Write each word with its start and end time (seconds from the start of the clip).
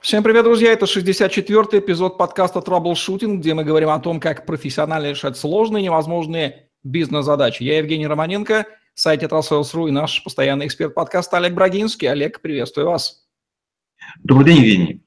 Всем 0.00 0.22
привет, 0.22 0.44
друзья! 0.44 0.72
Это 0.72 0.84
64-й 0.84 1.78
эпизод 1.78 2.18
подкаста 2.18 2.60
Troubleshooting, 2.60 3.36
где 3.36 3.54
мы 3.54 3.64
говорим 3.64 3.88
о 3.88 3.98
том, 3.98 4.20
как 4.20 4.46
профессионально 4.46 5.10
решать 5.10 5.36
сложные 5.36 5.82
невозможные 5.82 6.68
бизнес-задачи. 6.84 7.62
Я 7.62 7.78
Евгений 7.78 8.06
Романенко, 8.06 8.66
сайт 8.94 9.22
Tetrasales.ru 9.22 9.88
и 9.88 9.90
наш 9.90 10.22
постоянный 10.22 10.66
эксперт 10.66 10.94
подкаста 10.94 11.38
Олег 11.38 11.54
Брагинский. 11.54 12.06
Олег, 12.06 12.40
приветствую 12.40 12.88
вас. 12.88 13.26
Добрый 14.22 14.46
день, 14.46 14.56
Евгений. 14.56 15.05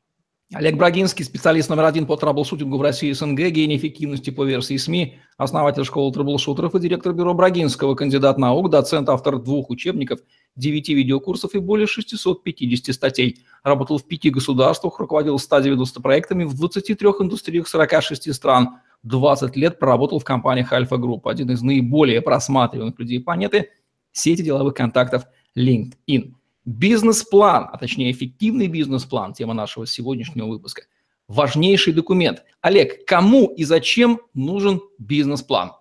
Олег 0.52 0.78
Брагинский, 0.78 1.24
специалист 1.24 1.70
номер 1.70 1.86
один 1.86 2.08
по 2.08 2.18
траблшутингу 2.18 2.80
в 2.80 2.82
России 2.82 3.10
и 3.10 3.14
СНГ, 3.14 3.38
гений 3.52 3.78
эффективности 3.78 4.32
по 4.32 4.44
версии 4.44 4.78
СМИ, 4.78 5.20
основатель 5.38 5.86
школы 5.86 6.12
траблшутеров 6.12 6.74
и 6.74 6.80
директор 6.80 7.14
бюро 7.14 7.36
Брагинского, 7.36 7.94
кандидат 7.94 8.40
наук, 8.40 8.72
доцент, 8.72 9.10
автор 9.10 9.38
двух 9.38 9.70
учебников, 9.70 10.22
девяти 10.56 10.96
видеокурсов 10.96 11.54
и 11.54 11.60
более 11.60 11.86
650 11.86 12.96
статей. 12.96 13.46
Работал 13.62 14.00
в 14.00 14.08
пяти 14.08 14.32
государствах, 14.32 15.00
руководил 15.00 15.38
190 15.38 16.02
проектами 16.02 16.46
в 16.46 16.56
23 16.56 16.96
индустриях 17.20 17.68
46 17.68 18.34
стран. 18.34 18.80
20 19.04 19.56
лет 19.56 19.78
проработал 19.78 20.18
в 20.18 20.24
компаниях 20.24 20.74
Альфа 20.74 20.98
Групп, 20.98 21.28
один 21.28 21.52
из 21.52 21.62
наиболее 21.62 22.24
просматриваемых 22.24 22.98
людей 22.98 23.20
планеты, 23.20 23.70
сети 24.14 24.42
деловых 24.42 24.74
контактов 24.74 25.26
LinkedIn. 25.56 26.34
Бизнес-план, 26.70 27.68
а 27.74 27.80
точнее 27.80 28.12
эффективный 28.12 28.68
бизнес-план, 28.68 29.34
тема 29.34 29.56
нашего 29.56 29.88
сегодняшнего 29.88 30.46
выпуска. 30.46 30.84
Важнейший 31.28 31.94
документ. 31.94 32.44
Олег, 32.62 33.08
кому 33.08 33.48
и 33.48 33.64
зачем 33.64 34.20
нужен 34.36 34.80
бизнес-план? 35.00 35.72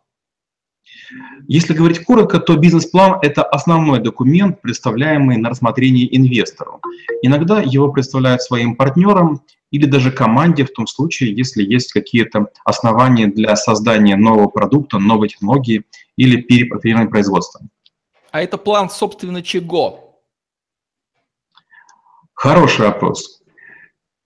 Если 1.46 1.74
говорить 1.74 2.06
коротко, 2.06 2.38
то 2.38 2.56
бизнес-план– 2.56 3.19
это 3.23 3.43
основной 3.43 4.01
документ, 4.01 4.62
представляемый 4.62 5.37
на 5.37 5.51
рассмотрение 5.51 6.16
инвестору. 6.16 6.80
Иногда 7.20 7.60
его 7.60 7.93
представляют 7.93 8.41
своим 8.41 8.74
партнерам 8.74 9.43
или 9.70 9.84
даже 9.84 10.10
команде 10.10 10.65
в 10.65 10.73
том 10.73 10.87
случае, 10.87 11.37
если 11.37 11.63
есть 11.63 11.93
какие-то 11.93 12.46
основания 12.65 13.26
для 13.26 13.57
создания 13.57 14.16
нового 14.16 14.48
продукта, 14.48 14.98
новой 14.98 15.29
технологии 15.29 15.85
или 16.16 16.41
перепрофилирования 16.41 17.10
производства. 17.10 17.60
А 18.30 18.41
это 18.41 18.57
план, 18.57 18.88
собственно, 18.88 19.43
чего? 19.43 20.07
Хороший 22.39 22.87
вопрос. 22.87 23.43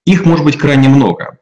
Их 0.05 0.27
может 0.27 0.45
быть 0.45 0.59
крайне 0.59 0.91
много. 0.91 1.39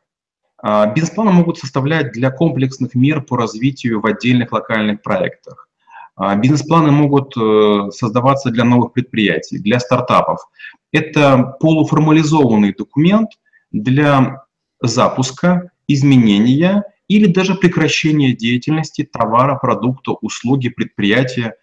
А, 0.63 0.87
бизнес-планы 0.87 1.33
могут 1.33 1.59
составлять 1.59 2.13
для 2.13 2.31
комплексных 2.31 2.95
мер 2.95 3.23
по 3.23 3.37
развитию 3.37 4.01
в 4.01 4.07
отдельных 4.07 4.53
локальных 4.53 5.03
проектах. 5.03 5.69
А, 6.15 6.37
бизнес-планы 6.37 6.93
могут 6.93 7.37
э, 7.37 7.91
создаваться 7.91 8.51
для 8.51 8.63
новых 8.63 8.93
предприятий, 8.93 9.59
для 9.59 9.81
стартапов. 9.81 10.49
Это 10.93 11.57
полуформализованный 11.59 12.73
документ 12.73 13.31
для 13.73 14.45
запуска, 14.81 15.73
изменения 15.89 16.85
или 17.09 17.27
даже 17.27 17.57
прекращения 17.57 18.33
деятельности 18.33 19.03
товара, 19.03 19.57
продукта, 19.57 20.13
услуги, 20.13 20.69
предприятия 20.69 21.57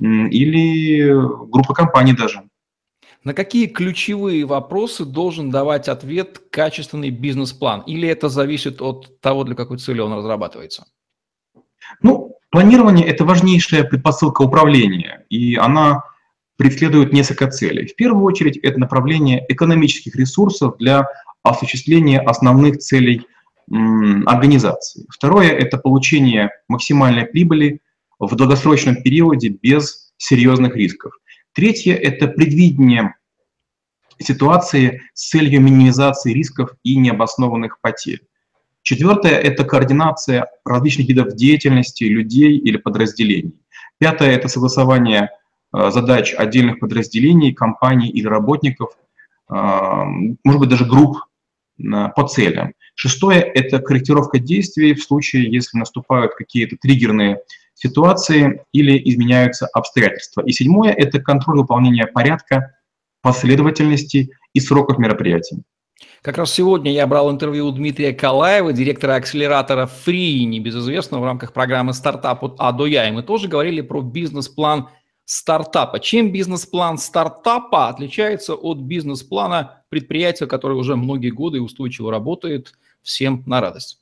или 0.00 1.12
группы 1.50 1.74
компаний 1.74 2.14
даже. 2.14 2.44
На 3.24 3.32
какие 3.32 3.66
ключевые 3.66 4.44
вопросы 4.44 5.06
должен 5.06 5.50
давать 5.50 5.88
ответ 5.88 6.42
качественный 6.50 7.08
бизнес-план? 7.08 7.80
Или 7.86 8.06
это 8.06 8.28
зависит 8.28 8.82
от 8.82 9.18
того, 9.22 9.44
для 9.44 9.54
какой 9.54 9.78
цели 9.78 10.00
он 10.00 10.12
разрабатывается? 10.12 10.86
Ну, 12.02 12.36
планирование– 12.50 13.06
это 13.08 13.24
важнейшая 13.24 13.84
предпосылка 13.84 14.42
управления, 14.42 15.24
и 15.30 15.56
она 15.56 16.04
преследует 16.56 17.14
несколько 17.14 17.50
целей. 17.50 17.86
В 17.86 17.96
первую 17.96 18.24
очередь, 18.24 18.58
это 18.58 18.78
направление 18.78 19.44
экономических 19.48 20.14
ресурсов 20.16 20.76
для 20.78 21.06
осуществления 21.42 22.20
основных 22.20 22.78
целей 22.78 23.26
организации. 23.70 25.06
Второе– 25.08 25.48
это 25.50 25.78
получение 25.78 26.50
максимальной 26.68 27.24
прибыли 27.24 27.80
в 28.18 28.34
долгосрочном 28.36 29.02
периоде 29.02 29.48
без 29.48 30.12
серьезных 30.18 30.76
рисков. 30.76 31.14
Третье– 31.54 31.94
это 32.02 32.26
предвидение 32.26 33.14
ситуации 34.20 35.02
с 35.14 35.28
целью 35.28 35.60
минимизации 35.60 36.32
рисков 36.32 36.70
и 36.82 36.96
необоснованных 36.96 37.80
потерь. 37.80 38.22
Четвертое– 38.82 39.38
это 39.40 39.64
координация 39.64 40.48
различных 40.64 41.08
видов 41.08 41.36
деятельности 41.36 42.04
людей 42.04 42.58
или 42.58 42.76
подразделений. 42.76 43.54
Пятое– 43.98 44.30
это 44.32 44.48
согласование 44.48 45.30
э, 45.72 45.90
задач 45.92 46.34
отдельных 46.36 46.80
подразделений, 46.80 47.54
компаний 47.54 48.08
или 48.08 48.26
работников, 48.26 48.90
э, 49.48 49.54
может 49.54 50.60
быть, 50.60 50.68
даже 50.68 50.84
групп 50.84 51.18
по 51.76 52.28
целям. 52.28 52.74
Шестое– 52.94 53.40
это 53.54 53.78
корректировка 53.80 54.38
действий 54.38 54.94
в 54.94 55.02
случае, 55.02 55.52
если 55.52 55.78
наступают 55.78 56.34
какие-то 56.34 56.76
триггерные 56.76 57.40
ситуации 57.84 58.62
или 58.72 59.00
изменяются 59.10 59.66
обстоятельства. 59.66 60.42
И 60.42 60.52
седьмое– 60.52 60.92
это 60.96 61.20
контроль 61.20 61.58
выполнения 61.58 62.06
порядка, 62.06 62.74
последовательности 63.20 64.30
и 64.54 64.60
сроков 64.60 64.98
мероприятий. 64.98 65.62
Как 66.22 66.38
раз 66.38 66.52
сегодня 66.52 66.90
я 66.92 67.06
брал 67.06 67.30
интервью 67.30 67.66
у 67.66 67.72
Дмитрия 67.72 68.14
Калаева, 68.14 68.72
директора 68.72 69.16
акселератора 69.16 69.86
Free, 70.06 70.44
небезызвестного 70.44 71.20
в 71.20 71.24
рамках 71.24 71.52
программы 71.52 71.92
«Стартап 71.92 72.42
от 72.42 72.56
А 72.58 72.72
до 72.72 72.86
Я». 72.86 73.08
И 73.08 73.12
мы 73.12 73.22
тоже 73.22 73.48
говорили 73.48 73.82
про 73.82 74.00
бизнес-план 74.00 74.88
стартапа. 75.26 76.00
Чем 76.00 76.32
бизнес-план 76.32 76.96
стартапа 76.96 77.88
отличается 77.88 78.54
от 78.54 78.78
бизнес-плана 78.78 79.84
предприятия, 79.90 80.46
которое 80.46 80.74
уже 80.74 80.96
многие 80.96 81.30
годы 81.30 81.60
устойчиво 81.60 82.10
работает 82.10 82.72
всем 83.02 83.42
на 83.46 83.60
радость? 83.60 84.00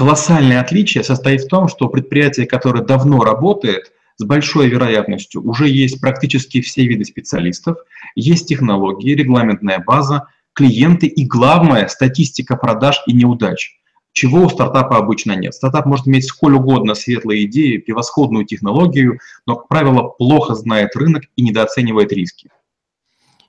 Колоссальное 0.00 0.62
отличие 0.62 1.04
состоит 1.04 1.42
в 1.42 1.48
том, 1.48 1.68
что 1.68 1.86
предприятие, 1.88 2.46
которое 2.46 2.82
давно 2.82 3.22
работает, 3.22 3.92
с 4.16 4.24
большой 4.24 4.68
вероятностью 4.68 5.46
уже 5.46 5.68
есть 5.68 6.00
практически 6.00 6.62
все 6.62 6.86
виды 6.86 7.04
специалистов, 7.04 7.76
есть 8.14 8.48
технологии, 8.48 9.14
регламентная 9.14 9.78
база, 9.78 10.28
клиенты 10.54 11.06
и, 11.06 11.26
главное, 11.26 11.86
статистика 11.88 12.56
продаж 12.56 13.02
и 13.06 13.12
неудач, 13.12 13.78
чего 14.12 14.46
у 14.46 14.48
стартапа 14.48 14.96
обычно 14.96 15.36
нет. 15.36 15.52
Стартап 15.52 15.84
может 15.84 16.08
иметь 16.08 16.24
сколь 16.24 16.54
угодно 16.54 16.94
светлые 16.94 17.44
идеи, 17.44 17.76
превосходную 17.76 18.46
технологию, 18.46 19.18
но, 19.44 19.56
как 19.56 19.68
правило, 19.68 20.04
плохо 20.08 20.54
знает 20.54 20.96
рынок 20.96 21.24
и 21.36 21.42
недооценивает 21.42 22.10
риски. 22.10 22.48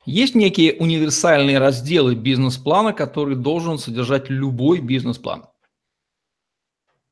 Есть 0.05 0.35
некие 0.35 0.73
универсальные 0.73 1.59
разделы 1.59 2.13
бизнес-плана, 2.13 2.91
которые 2.91 3.37
должен 3.37 3.77
содержать 3.77 4.29
любой 4.29 4.81
бизнес-план? 4.81 5.45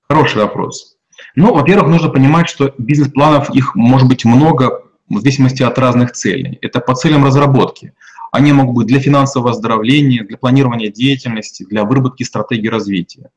Хороший 0.10 0.42
вопрос. 0.42 0.96
Ну, 1.36 1.54
во-первых, 1.54 1.88
нужно 1.88 2.10
понимать, 2.10 2.50
что 2.50 2.74
бизнес-планов 2.80 3.52
их 3.52 3.76
может 3.76 4.08
быть 4.08 4.26
много 4.26 4.82
в 5.08 5.20
зависимости 5.20 5.62
от 5.62 5.78
разных 5.78 6.14
целей. 6.14 6.58
Это 6.62 6.80
по 6.80 6.96
целям 6.96 7.24
разработки. 7.24 7.94
Они 8.32 8.52
могут 8.52 8.76
быть 8.76 8.88
для 8.88 9.00
финансового 9.00 9.52
оздоровления, 9.52 10.24
для 10.24 10.38
планирования 10.38 10.92
деятельности, 10.92 11.64
для 11.64 11.84
выработки 11.84 12.24
стратегии 12.24 12.68
развития. 12.68 13.30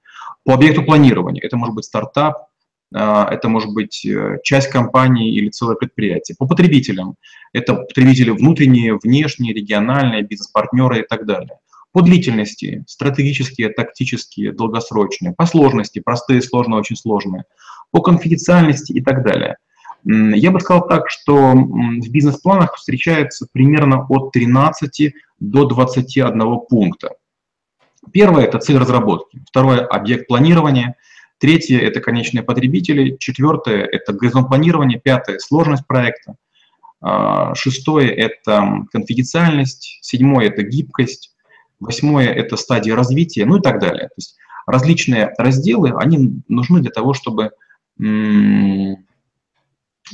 По 0.44 0.54
объекту 0.54 0.82
планирования 0.82 1.42
это 1.42 1.58
может 1.58 1.74
быть 1.74 1.84
стартап, 1.84 2.46
а, 2.94 3.28
это 3.30 3.48
может 3.48 3.72
быть 3.72 4.04
э, 4.06 4.38
часть 4.42 4.68
компании 4.68 5.34
или 5.34 5.50
целое 5.50 5.76
предприятие. 5.76 6.36
По 6.38 6.46
потребителям 6.46 7.16
это 7.52 7.74
потребители 7.74 8.30
внутренние, 8.30 8.98
внешние, 9.02 9.54
региональные, 9.54 10.22
бизнес-партнеры 10.22 11.00
и 11.00 11.06
так 11.06 11.26
далее. 11.26 11.58
По 11.92 12.00
длительности, 12.00 12.84
стратегические, 12.86 13.68
тактические, 13.68 14.52
долгосрочные. 14.52 15.34
По 15.34 15.46
сложности, 15.46 16.00
простые, 16.00 16.40
сложные, 16.40 16.80
очень 16.80 16.96
сложные. 16.96 17.44
По 17.90 18.00
конфиденциальности 18.00 18.92
и 18.92 19.02
так 19.02 19.22
далее. 19.24 19.56
Я 20.04 20.50
бы 20.50 20.60
сказал 20.60 20.88
так, 20.88 21.10
что 21.10 21.52
в 21.52 22.10
бизнес-планах 22.10 22.74
встречается 22.76 23.46
примерно 23.52 24.04
от 24.08 24.32
13 24.32 25.14
до 25.38 25.64
21 25.66 26.58
пункта. 26.68 27.10
Первое– 28.12 28.44
это 28.46 28.58
цель 28.58 28.78
разработки. 28.78 29.42
Второе– 29.48 29.80
объект 29.86 30.26
планирования. 30.26 30.96
Третье– 31.38 31.78
это 31.80 32.00
конечные 32.00 32.42
потребители. 32.42 33.16
Четвертое– 33.18 33.84
это 33.92 34.12
горизонт 34.12 34.48
планирования. 34.48 34.98
Пятое– 34.98 35.38
сложность 35.40 35.86
проекта. 35.86 36.34
А, 37.00 37.54
шестое– 37.54 38.10
это 38.16 38.86
конфиденциальность. 38.90 39.98
Седьмое– 40.02 40.46
это 40.48 40.62
гибкость. 40.62 41.31
Восьмое– 41.82 42.28
это 42.32 42.56
стадия 42.56 42.94
развития, 42.94 43.44
ну 43.44 43.56
и 43.56 43.60
так 43.60 43.80
далее. 43.80 44.08
То 44.08 44.14
есть 44.16 44.36
различные 44.66 45.34
разделы, 45.36 45.92
они 45.96 46.40
нужны 46.48 46.80
для 46.80 46.90
того, 46.90 47.12
чтобы 47.12 47.50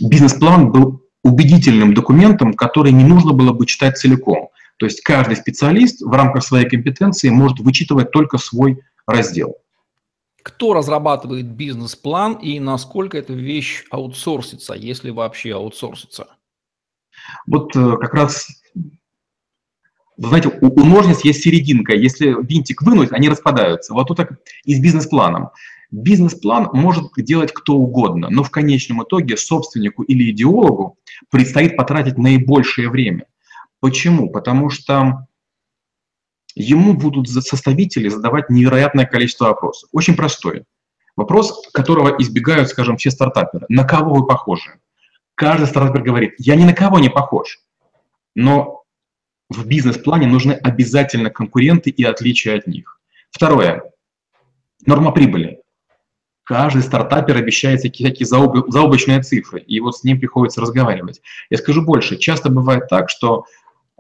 бизнес-план 0.00 0.72
был 0.72 1.02
убедительным 1.22 1.92
документом, 1.92 2.54
который 2.54 2.92
не 2.92 3.04
нужно 3.04 3.32
было 3.32 3.52
бы 3.52 3.66
читать 3.66 3.98
целиком. 3.98 4.48
То 4.78 4.86
есть 4.86 5.02
каждый 5.02 5.36
специалист 5.36 6.00
в 6.00 6.10
рамках 6.10 6.42
своей 6.42 6.68
компетенции 6.68 7.28
может 7.28 7.58
вычитывать 7.58 8.12
только 8.12 8.38
свой 8.38 8.80
раздел. 9.06 9.56
Кто 10.42 10.72
разрабатывает 10.72 11.46
бизнес-план 11.46 12.34
и 12.34 12.60
насколько 12.60 13.18
эта 13.18 13.34
вещь 13.34 13.84
аутсорсится, 13.90 14.72
если 14.72 15.10
вообще 15.10 15.54
аутсорсится? 15.54 16.28
Вот 17.46 17.76
э, 17.76 17.96
как 17.98 18.14
раз 18.14 18.57
вы 20.18 20.28
знаете, 20.28 20.48
у, 20.60 20.66
у 20.66 20.84
ножниц 20.84 21.20
есть 21.20 21.42
серединка, 21.42 21.94
если 21.94 22.36
винтик 22.42 22.82
вынуть, 22.82 23.12
они 23.12 23.28
распадаются. 23.28 23.94
Вот 23.94 24.08
тут 24.08 24.16
так 24.16 24.32
и 24.64 24.74
с 24.74 24.80
бизнес-планом. 24.80 25.50
Бизнес-план 25.90 26.68
может 26.72 27.10
делать 27.16 27.52
кто 27.52 27.74
угодно, 27.74 28.28
но 28.28 28.42
в 28.42 28.50
конечном 28.50 29.02
итоге 29.04 29.36
собственнику 29.36 30.02
или 30.02 30.30
идеологу 30.30 30.98
предстоит 31.30 31.76
потратить 31.76 32.18
наибольшее 32.18 32.90
время. 32.90 33.24
Почему? 33.80 34.28
Потому 34.30 34.70
что 34.70 35.26
ему 36.54 36.94
будут 36.94 37.30
составители 37.30 38.08
задавать 38.08 38.50
невероятное 38.50 39.06
количество 39.06 39.46
вопросов. 39.46 39.88
Очень 39.92 40.16
простой. 40.16 40.64
Вопрос, 41.16 41.68
которого 41.72 42.16
избегают, 42.18 42.68
скажем, 42.68 42.96
все 42.96 43.10
стартаперы. 43.10 43.66
На 43.68 43.84
кого 43.84 44.14
вы 44.14 44.26
похожи? 44.26 44.78
Каждый 45.36 45.68
стартапер 45.68 46.02
говорит, 46.02 46.34
я 46.38 46.56
ни 46.56 46.64
на 46.64 46.74
кого 46.74 46.98
не 46.98 47.08
похож. 47.08 47.60
Но 48.34 48.77
в 49.50 49.66
бизнес-плане 49.66 50.26
нужны 50.26 50.52
обязательно 50.52 51.30
конкуренты 51.30 51.90
и 51.90 52.04
отличия 52.04 52.56
от 52.56 52.66
них. 52.66 53.00
Второе. 53.30 53.82
Норма 54.86 55.12
прибыли. 55.12 55.60
Каждый 56.44 56.82
стартапер 56.82 57.36
обещает 57.36 57.80
всякие, 57.80 58.08
всякие 58.08 58.26
заоблачные 58.26 59.22
цифры, 59.22 59.60
и 59.60 59.80
вот 59.80 59.96
с 59.96 60.04
ним 60.04 60.18
приходится 60.18 60.62
разговаривать. 60.62 61.20
Я 61.50 61.58
скажу 61.58 61.82
больше. 61.82 62.16
Часто 62.16 62.48
бывает 62.48 62.88
так, 62.88 63.10
что 63.10 63.44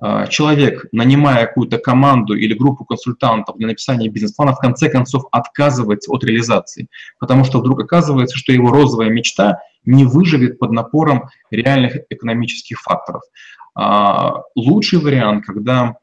э, 0.02 0.26
человек, 0.30 0.86
нанимая 0.92 1.46
какую-то 1.46 1.76
команду 1.76 2.34
или 2.34 2.54
группу 2.54 2.86
консультантов 2.86 3.58
для 3.58 3.66
написания 3.66 4.08
бизнес-плана, 4.08 4.54
в 4.54 4.60
конце 4.60 4.88
концов 4.88 5.24
отказывается 5.30 6.10
от 6.10 6.24
реализации, 6.24 6.88
потому 7.18 7.44
что 7.44 7.58
вдруг 7.58 7.80
оказывается, 7.80 8.38
что 8.38 8.52
его 8.52 8.70
розовая 8.70 9.10
мечта 9.10 9.58
не 9.84 10.06
выживет 10.06 10.58
под 10.58 10.72
напором 10.72 11.28
реальных 11.50 11.98
экономических 12.08 12.80
факторов. 12.80 13.22
А, 13.80 14.42
лучший 14.56 14.98
вариант, 14.98 15.44
когда 15.46 15.94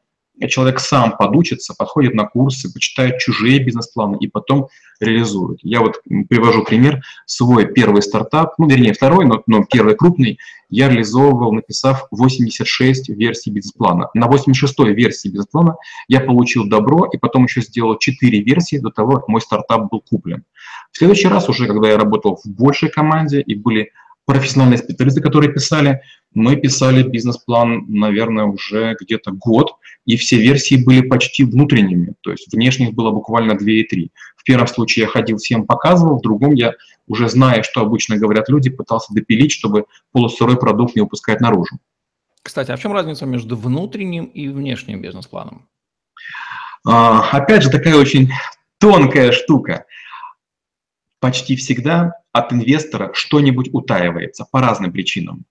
человек 0.48 0.80
сам 0.80 1.14
подучится, 1.14 1.74
подходит 1.76 2.14
на 2.14 2.24
курсы, 2.24 2.72
почитает 2.72 3.18
чужие 3.18 3.58
бизнес-планы 3.58 4.16
и 4.18 4.28
потом 4.28 4.68
реализует. 4.98 5.58
Я 5.62 5.80
вот 5.80 6.00
привожу 6.30 6.64
пример, 6.64 7.02
свой 7.26 7.66
первый 7.66 8.00
стартап, 8.00 8.54
ну, 8.56 8.66
вернее, 8.66 8.94
второй, 8.94 9.26
но, 9.26 9.42
но 9.46 9.64
первый 9.70 9.94
крупный, 9.94 10.38
я 10.70 10.88
реализовывал, 10.88 11.52
написав 11.52 12.06
86 12.12 13.10
версий 13.10 13.50
бизнес-плана. 13.50 14.08
На 14.14 14.26
86-й 14.26 14.94
версии 14.94 15.28
бизнес-плана 15.28 15.76
я 16.08 16.20
получил 16.20 16.66
добро 16.66 17.06
и 17.12 17.18
потом 17.18 17.44
еще 17.44 17.60
сделал 17.60 17.98
4 17.98 18.40
версии 18.40 18.78
до 18.78 18.88
того, 18.88 19.16
как 19.16 19.28
мой 19.28 19.42
стартап 19.42 19.90
был 19.90 20.00
куплен. 20.00 20.44
В 20.92 20.96
следующий 20.96 21.28
раз 21.28 21.50
уже, 21.50 21.66
когда 21.66 21.90
я 21.90 21.98
работал 21.98 22.40
в 22.42 22.48
большей 22.48 22.88
команде 22.88 23.42
и 23.42 23.54
были 23.54 23.90
профессиональные 24.26 24.78
специалисты, 24.78 25.22
которые 25.22 25.52
писали. 25.52 26.02
Мы 26.36 26.56
писали 26.56 27.02
бизнес-план, 27.02 27.86
наверное, 27.88 28.44
уже 28.44 28.94
где-то 29.00 29.30
год, 29.30 29.76
и 30.04 30.18
все 30.18 30.36
версии 30.36 30.76
были 30.76 31.00
почти 31.00 31.44
внутренними, 31.44 32.12
то 32.20 32.30
есть 32.30 32.52
внешних 32.52 32.92
было 32.92 33.10
буквально 33.10 33.56
2 33.56 33.66
и 33.70 33.82
3. 33.84 34.12
В 34.36 34.44
первом 34.44 34.66
случае 34.66 35.04
я 35.04 35.08
ходил, 35.08 35.38
всем 35.38 35.64
показывал, 35.64 36.18
в 36.18 36.20
другом 36.20 36.52
я, 36.52 36.74
уже 37.08 37.30
зная, 37.30 37.62
что 37.62 37.80
обычно 37.80 38.18
говорят 38.18 38.50
люди, 38.50 38.68
пытался 38.68 39.14
допилить, 39.14 39.50
чтобы 39.50 39.86
полусырой 40.12 40.58
продукт 40.58 40.94
не 40.94 41.00
выпускать 41.00 41.40
наружу. 41.40 41.78
Кстати, 42.42 42.70
а 42.70 42.76
в 42.76 42.80
чем 42.82 42.92
разница 42.92 43.24
между 43.24 43.56
внутренним 43.56 44.26
и 44.26 44.48
внешним 44.48 45.00
бизнес-планом? 45.00 45.66
А, 46.86 47.30
опять 47.30 47.62
же, 47.62 47.70
такая 47.70 47.96
очень 47.96 48.30
тонкая 48.76 49.32
штука. 49.32 49.86
Почти 51.18 51.56
всегда 51.56 52.12
от 52.32 52.52
инвестора 52.52 53.12
что-нибудь 53.14 53.70
утаивается 53.72 54.46
по 54.52 54.60
разным 54.60 54.92
причинам. 54.92 55.46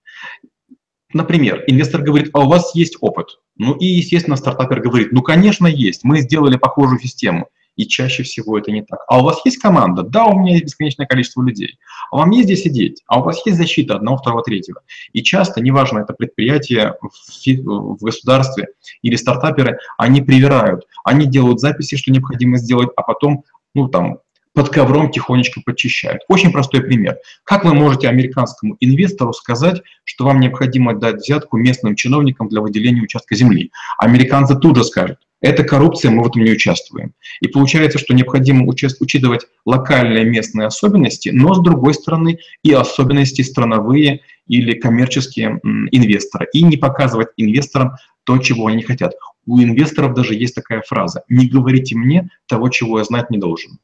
Например, 1.14 1.64
инвестор 1.68 2.02
говорит, 2.02 2.30
а 2.34 2.42
у 2.42 2.50
вас 2.50 2.76
есть 2.76 2.98
опыт? 3.00 3.40
Ну 3.58 3.74
и, 3.74 3.86
естественно, 3.86 4.36
стартапер 4.36 4.82
говорит, 4.82 5.12
ну, 5.12 5.22
конечно, 5.22 5.68
есть, 5.68 6.04
мы 6.04 6.20
сделали 6.20 6.58
похожую 6.58 7.00
систему. 7.00 7.48
И 7.76 7.86
чаще 7.88 8.24
всего 8.24 8.58
это 8.58 8.72
не 8.72 8.84
так. 8.84 9.00
А 9.08 9.20
у 9.20 9.24
вас 9.24 9.42
есть 9.44 9.58
команда? 9.58 10.02
Да, 10.04 10.26
у 10.26 10.40
меня 10.40 10.54
есть 10.54 10.64
бесконечное 10.66 11.06
количество 11.06 11.42
людей. 11.42 11.78
А 12.10 12.18
вам 12.18 12.32
есть 12.32 12.46
где 12.46 12.56
сидеть? 12.56 13.04
А 13.06 13.20
у 13.20 13.24
вас 13.24 13.46
есть 13.46 13.58
защита 13.58 13.96
одного, 13.96 14.18
второго, 14.18 14.44
третьего? 14.44 14.82
И 15.12 15.22
часто, 15.22 15.62
неважно, 15.62 16.00
это 16.00 16.14
предприятие 16.14 16.96
в, 17.02 17.98
в 17.98 18.04
государстве 18.04 18.70
или 19.02 19.18
стартаперы, 19.18 19.78
они 19.98 20.22
привирают. 20.22 20.86
Они 21.04 21.26
делают 21.26 21.60
записи, 21.60 21.98
что 21.98 22.12
необходимо 22.12 22.58
сделать, 22.58 22.90
а 22.96 23.02
потом 23.02 23.44
ну, 23.74 23.90
там, 23.90 24.20
под 24.56 24.70
ковром 24.70 25.12
тихонечко 25.12 25.62
подчищают. 25.64 26.22
Очень 26.30 26.52
простой 26.52 26.82
пример. 26.82 27.18
Как 27.44 27.66
вы 27.66 27.74
можете 27.74 28.08
американскому 28.08 28.78
инвестору 28.80 29.34
сказать, 29.34 29.82
что 30.06 30.26
вам 30.26 30.40
необходимо 30.40 30.96
дать 30.96 31.18
взятку 31.18 31.58
местным 31.58 31.96
чиновникам 31.96 32.48
для 32.48 32.62
выделения 32.62 33.02
участка 33.02 33.36
земли? 33.36 33.72
Американцы 33.98 34.58
тут 34.58 34.78
же 34.78 34.86
скажут, 34.86 35.20
это 35.42 35.64
коррупция, 35.64 36.10
мы 36.10 36.24
в 36.24 36.28
этом 36.28 36.44
не 36.44 36.52
участвуем. 36.52 37.14
И 37.42 37.48
получается, 37.48 38.00
что 38.00 38.14
необходимо 38.14 38.66
учитывать 38.66 39.46
локальные 39.66 40.24
местные 40.24 40.68
особенности, 40.68 41.30
но 41.30 41.54
с 41.54 41.62
другой 41.62 41.94
стороны 41.94 42.40
и 42.64 42.72
особенности 42.72 43.42
страновые 43.42 44.22
или 44.48 44.74
коммерческие 44.74 45.60
инвестора. 45.92 46.48
И 46.54 46.64
не 46.64 46.78
показывать 46.78 47.28
инвесторам 47.36 47.96
то, 48.24 48.38
чего 48.38 48.68
они 48.68 48.84
хотят. 48.84 49.14
У 49.46 49.62
инвесторов 49.62 50.16
даже 50.16 50.34
есть 50.34 50.56
такая 50.56 50.82
фраза 50.82 51.24
«не 51.30 51.48
говорите 51.48 51.96
мне 51.96 52.30
того, 52.48 52.70
чего 52.70 53.00
я 53.00 53.04
знать 53.04 53.30
не 53.30 53.38
должен». 53.38 53.80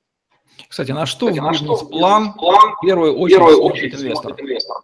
Кстати, 0.67 0.91
на 0.91 1.05
что 1.05 1.27
Кстати, 1.27 1.45
в 1.45 1.51
бизнес-план 1.51 2.33
в 2.33 2.81
первую 2.81 3.15
очередь, 3.17 3.37
первую 3.37 3.61
очередь 3.61 3.95
инвестор? 3.95 4.35
инвестор? 4.39 4.77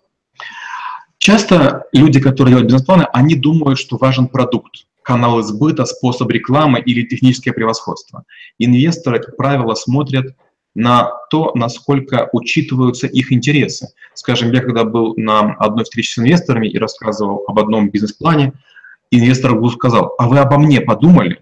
Часто 1.18 1.86
люди, 1.94 2.19
которые 2.19 2.52
делают 2.52 2.68
бизнес-планы, 2.68 3.08
они 3.14 3.36
думают, 3.36 3.80
что 3.80 3.98
важен 3.98 4.28
продукт, 4.28 4.86
канал 5.02 5.42
избыта, 5.42 5.86
способ 5.86 6.30
рекламы 6.30 6.80
или 6.80 7.06
техническое 7.06 7.52
превосходство. 7.52 8.24
Инвесторы, 8.60 9.19
как 9.19 9.36
правило, 9.36 9.74
смотрят 9.75 10.36
на 10.75 11.12
то, 11.31 11.52
насколько 11.56 12.30
учитываются 12.34 13.08
их 13.08 13.31
интересы. 13.31 13.90
Скажем, 14.13 14.52
я 14.52 14.62
когда 14.62 14.84
был 14.84 15.16
на 15.18 15.56
одной 15.56 15.86
встрече 15.86 16.13
с 16.13 16.20
инвесторами 16.20 16.68
и 16.68 16.78
рассказывал 16.78 17.44
об 17.48 17.58
одном 17.58 17.90
бизнес-плане, 17.90 18.54
инвестор 19.10 19.56
вдруг 19.56 19.74
сказал, 19.74 20.13
а 20.20 20.28
вы 20.28 20.38
обо 20.38 20.60
мне 20.60 20.81
подумали? 20.81 21.40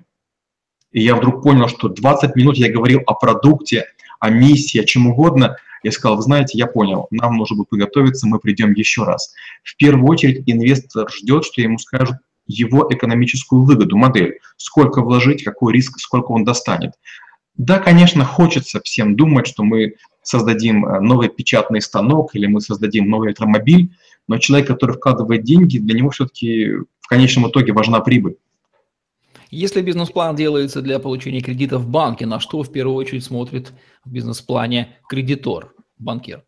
И 0.91 1.01
я 1.01 1.15
вдруг 1.15 1.43
понял, 1.43 1.67
что 1.67 1.89
20 1.89 2.37
минут 2.37 2.55
я 2.55 2.71
говорил 2.71 3.01
о 3.05 3.13
продукте, 3.13 3.85
о 4.19 4.29
миссии, 4.29 4.79
о 4.79 4.85
чем 4.85 5.07
угодно, 5.07 5.57
я 5.83 5.91
сказал, 5.91 6.17
вы 6.17 6.23
знаете, 6.23 6.57
я 6.57 6.65
понял, 6.65 7.07
нам 7.11 7.37
нужно 7.37 7.57
будет 7.57 7.69
подготовиться, 7.69 8.27
мы 8.27 8.39
придем 8.39 8.73
еще 8.73 9.03
раз. 9.03 9.33
В 9.63 9.75
первую 9.77 10.07
очередь 10.07 10.43
инвестор 10.47 11.09
ждет, 11.11 11.45
что 11.45 11.61
ему 11.61 11.77
скажут 11.77 12.17
его 12.47 12.87
экономическую 12.89 13.63
выгоду, 13.63 13.97
модель, 13.97 14.39
сколько 14.57 15.01
вложить, 15.01 15.43
какой 15.43 15.73
риск, 15.73 15.99
сколько 15.99 16.31
он 16.31 16.43
достанет. 16.43 16.93
Да, 17.57 17.79
конечно, 17.79 18.25
хочется 18.25 18.81
всем 18.83 19.15
думать, 19.15 19.47
что 19.47 19.63
мы 19.63 19.95
создадим 20.21 20.85
э, 20.85 20.99
новый 20.99 21.29
печатный 21.29 21.81
станок 21.81 22.35
или 22.35 22.47
мы 22.47 22.61
создадим 22.61 23.09
новый 23.09 23.29
электромобиль, 23.29 23.91
но 24.27 24.39
человек, 24.39 24.67
который 24.67 24.95
вкладывает 24.95 25.43
деньги, 25.43 25.77
для 25.77 25.97
него 25.97 26.09
все-таки 26.09 26.71
в 26.99 27.07
конечном 27.07 27.49
итоге 27.49 27.73
важна 27.73 27.99
прибыль. 27.99 28.37
Если 29.55 29.81
бизнес-план 29.81 30.35
делается 30.35 30.81
для 30.81 30.99
получения 30.99 31.39
кредита 31.39 31.77
в 31.77 31.87
банке, 31.87 32.25
на 32.25 32.41
что 32.41 32.61
в 32.61 32.69
первую 32.73 32.97
очередь 32.97 33.23
смотрит 33.23 33.71
в 34.03 34.11
бизнес-плане 34.11 34.97
кредитор, 35.07 35.73
банкир? 35.97 36.43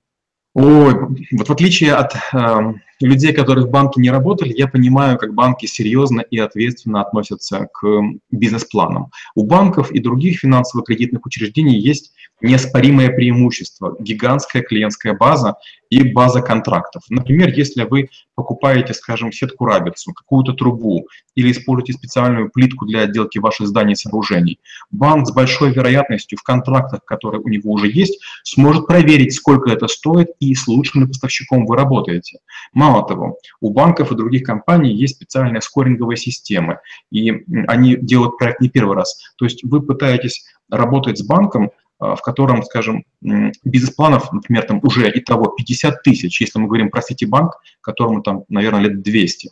Ой, 0.53 0.93
вот 1.31 1.47
в 1.47 1.51
отличие 1.51 1.93
от 1.93 2.15
э, 2.33 2.73
людей, 2.99 3.33
которые 3.33 3.65
в 3.65 3.69
банке 3.69 4.01
не 4.01 4.09
работали, 4.09 4.53
я 4.55 4.67
понимаю, 4.67 5.17
как 5.17 5.33
банки 5.33 5.65
серьезно 5.65 6.21
и 6.21 6.37
ответственно 6.37 7.01
относятся 7.01 7.67
к 7.71 7.85
бизнес-планам. 8.31 9.11
У 9.35 9.43
банков 9.43 9.91
и 9.91 9.99
других 9.99 10.39
финансово-кредитных 10.39 11.25
учреждений 11.25 11.79
есть 11.79 12.13
неоспоримое 12.41 13.09
преимущество– 13.09 13.95
гигантская 13.99 14.61
клиентская 14.61 15.13
база 15.13 15.55
и 15.89 16.03
база 16.03 16.41
контрактов. 16.41 17.03
Например, 17.09 17.49
если 17.49 17.83
вы 17.83 18.09
покупаете, 18.35 18.93
скажем, 18.93 19.31
сетку-рабицу, 19.31 20.13
какую-то 20.13 20.53
трубу 20.53 21.07
или 21.35 21.51
используете 21.51 21.93
специальную 21.93 22.49
плитку 22.49 22.85
для 22.85 23.01
отделки 23.01 23.39
ваших 23.39 23.67
зданий 23.67 23.93
и 23.93 23.95
сооружений, 23.95 24.59
банк 24.91 25.27
с 25.27 25.31
большой 25.31 25.73
вероятностью 25.73 26.37
в 26.37 26.43
контрактах, 26.43 27.03
которые 27.05 27.41
у 27.41 27.47
него 27.47 27.71
уже 27.71 27.87
есть, 27.87 28.19
сможет 28.43 28.85
проверить, 28.85 29.33
сколько 29.33 29.71
это 29.71 29.87
стоит 29.87 30.29
и 30.39 30.53
с 30.53 30.67
лучшим 30.67 31.07
поставщиком 31.07 31.65
вы 31.65 31.75
работаете. 31.75 32.39
Мало 32.73 32.86
того, 33.03 33.37
у 33.61 33.71
банков 33.71 34.11
и 34.11 34.15
других 34.15 34.43
компаний 34.43 34.93
есть 34.93 35.15
специальные 35.15 35.61
скоринговые 35.61 36.17
системы, 36.17 36.79
и 37.11 37.43
они 37.67 37.95
делают 37.95 38.37
проект 38.37 38.61
не 38.61 38.69
первый 38.69 38.95
раз. 38.95 39.19
То 39.37 39.45
есть 39.45 39.63
вы 39.63 39.81
пытаетесь 39.81 40.45
работать 40.69 41.17
с 41.17 41.25
банком, 41.25 41.71
а, 41.99 42.15
в 42.15 42.21
котором, 42.21 42.63
скажем, 42.63 43.05
бизнес-планов, 43.21 44.31
например, 44.31 44.63
там 44.63 44.79
уже 44.83 45.09
и 45.11 45.19
того 45.19 45.47
50 45.47 46.03
тысяч, 46.03 46.41
если 46.41 46.59
мы 46.59 46.67
говорим 46.67 46.89
про 46.89 47.01
Ситибанк, 47.01 47.53
которому 47.81 48.21
там, 48.21 48.43
наверное, 48.49 48.81
лет 48.81 49.01
200. 49.01 49.49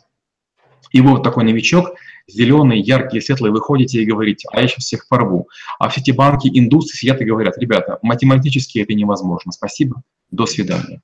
И 0.92 1.00
вы 1.00 1.10
вот 1.10 1.22
такой 1.24 1.44
новичок, 1.44 1.94
зеленый, 2.28 2.80
яркий, 2.80 3.20
светлый, 3.20 3.50
выходите 3.50 4.00
и 4.00 4.06
говорите, 4.06 4.48
а 4.52 4.60
я 4.60 4.68
сейчас 4.68 4.84
всех 4.84 5.08
порву. 5.08 5.48
А 5.78 5.88
в 5.88 5.94
Ситибанке 5.94 6.48
индусы 6.48 6.96
сидят 6.96 7.20
и 7.20 7.24
говорят, 7.24 7.58
ребята, 7.58 7.98
математически 8.02 8.78
это 8.78 8.94
невозможно, 8.94 9.52
спасибо, 9.52 10.02
до 10.30 10.46
свидания. 10.46 11.00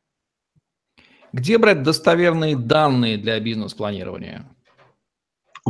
Где 1.33 1.57
брать 1.57 1.83
достоверные 1.83 2.57
данные 2.57 3.17
для 3.17 3.41
бизнес-планирования? 3.41 4.52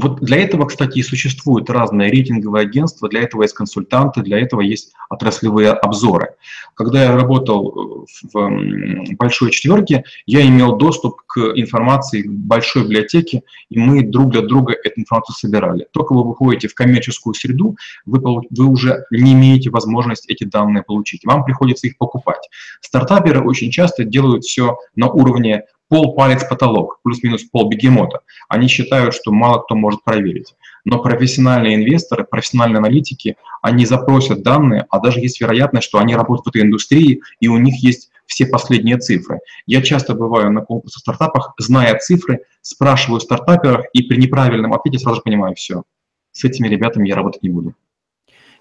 Вот 0.02 0.21
для 0.21 0.38
этого, 0.38 0.66
кстати, 0.66 0.99
и 0.99 1.02
существуют 1.02 1.71
разные 1.71 2.11
рейтинговые 2.11 2.62
агентства, 2.62 3.09
для 3.09 3.23
этого 3.23 3.42
есть 3.42 3.54
консультанты, 3.54 4.23
для 4.23 4.38
этого 4.38 4.61
есть 4.61 4.92
отраслевые 5.09 5.71
обзоры. 5.71 6.35
Когда 6.75 7.04
я 7.04 7.16
работал 7.16 8.04
э, 8.04 8.28
в 8.32 9.14
большой 9.16 9.50
четверке, 9.50 10.04
я 10.26 10.44
имел 10.47 10.76
доступ 10.76 11.23
к 11.26 11.38
информации 11.54 12.25
большой 12.26 12.85
библиотеки, 12.85 13.42
и 13.68 13.78
мы 13.78 14.02
друг 14.02 14.30
для 14.30 14.42
друга 14.42 14.73
эту 14.73 15.00
информацию 15.00 15.37
собирали. 15.37 15.87
Только 15.92 16.14
вы 16.14 16.25
выходите 16.25 16.68
в 16.68 16.75
коммерческую 16.75 17.35
среду, 17.35 17.76
вы, 18.04 18.21
вы 18.21 18.66
уже 18.66 19.04
не 19.11 19.35
имеете 19.35 19.71
возможность 19.71 20.28
эти 20.28 20.44
данные 20.44 20.82
получить. 20.82 21.25
Вам 21.25 21.44
приходится 21.44 21.87
их 21.87 21.97
покупать. 21.97 22.49
Стартаперы 22.80 23.44
очень 23.44 23.71
часто 23.71 24.04
делают 24.04 24.44
все 24.44 24.78
на 24.97 25.09
уровне 25.09 25.64
пол 25.93 26.15
палец 26.15 26.43
потолок, 26.43 27.01
плюс-минус 27.03 27.43
пол 27.43 27.69
бегемота. 27.69 28.21
Они 28.49 28.67
считают, 28.67 29.15
что 29.15 29.31
мало 29.31 29.59
кто 29.59 29.75
может 29.75 30.03
проверить. 30.03 30.55
Но 30.87 31.03
профессиональные 31.03 31.75
инвесторы, 31.75 32.25
профессиональные 32.25 32.79
аналитики, 32.79 33.37
они 33.61 33.85
запросят 33.85 34.43
данные, 34.43 34.87
а 34.89 35.01
даже 35.01 35.21
есть 35.21 35.39
вероятность, 35.43 35.87
что 35.87 35.99
они 35.99 36.17
работают 36.17 36.47
в 36.47 36.49
этой 36.49 36.63
индустрии, 36.63 37.21
и 37.41 37.49
у 37.49 37.59
них 37.59 37.83
есть 37.85 38.11
все 38.25 38.47
последние 38.47 38.97
цифры. 38.97 39.41
Я 39.67 39.83
часто 39.83 40.15
бываю 40.15 40.51
на 40.51 40.63
конкурсах 40.63 41.01
стартапах, 41.01 41.53
зная 41.59 41.99
цифры, 41.99 42.41
спрашиваю 42.63 43.21
стартаперов, 43.21 43.85
и 43.93 44.03
при 44.03 44.17
неправильном 44.17 44.73
ответе 44.73 44.99
сразу 44.99 45.21
понимаю, 45.21 45.55
все, 45.57 45.83
с 46.31 46.43
этими 46.43 46.69
ребятами 46.69 47.07
я 47.07 47.17
работать 47.17 47.43
не 47.43 47.51
буду. 47.51 47.75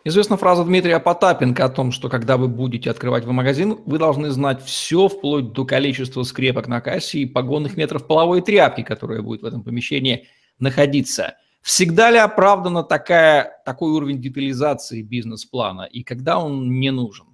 Известна 0.03 0.35
фраза 0.35 0.63
Дмитрия 0.63 0.99
Потапенко 0.99 1.63
о 1.63 1.69
том, 1.69 1.91
что 1.91 2.09
когда 2.09 2.37
вы 2.37 2.47
будете 2.47 2.89
открывать 2.89 3.23
в 3.25 3.31
магазин, 3.31 3.77
вы 3.85 3.99
должны 3.99 4.31
знать 4.31 4.63
все, 4.65 5.07
вплоть 5.07 5.53
до 5.53 5.63
количества 5.63 6.23
скрепок 6.23 6.67
на 6.67 6.81
кассе 6.81 7.19
и 7.19 7.27
погонных 7.27 7.77
метров 7.77 8.07
половой 8.07 8.41
тряпки, 8.41 8.81
которая 8.81 9.21
будет 9.21 9.43
в 9.43 9.45
этом 9.45 9.61
помещении 9.61 10.27
находиться. 10.57 11.35
Всегда 11.61 12.09
ли 12.09 12.17
оправдана 12.17 12.83
такая, 12.83 13.61
такой 13.63 13.91
уровень 13.91 14.19
детализации 14.19 15.03
бизнес-плана 15.03 15.83
и 15.83 16.01
когда 16.01 16.39
он 16.39 16.79
не 16.79 16.89
нужен? 16.89 17.27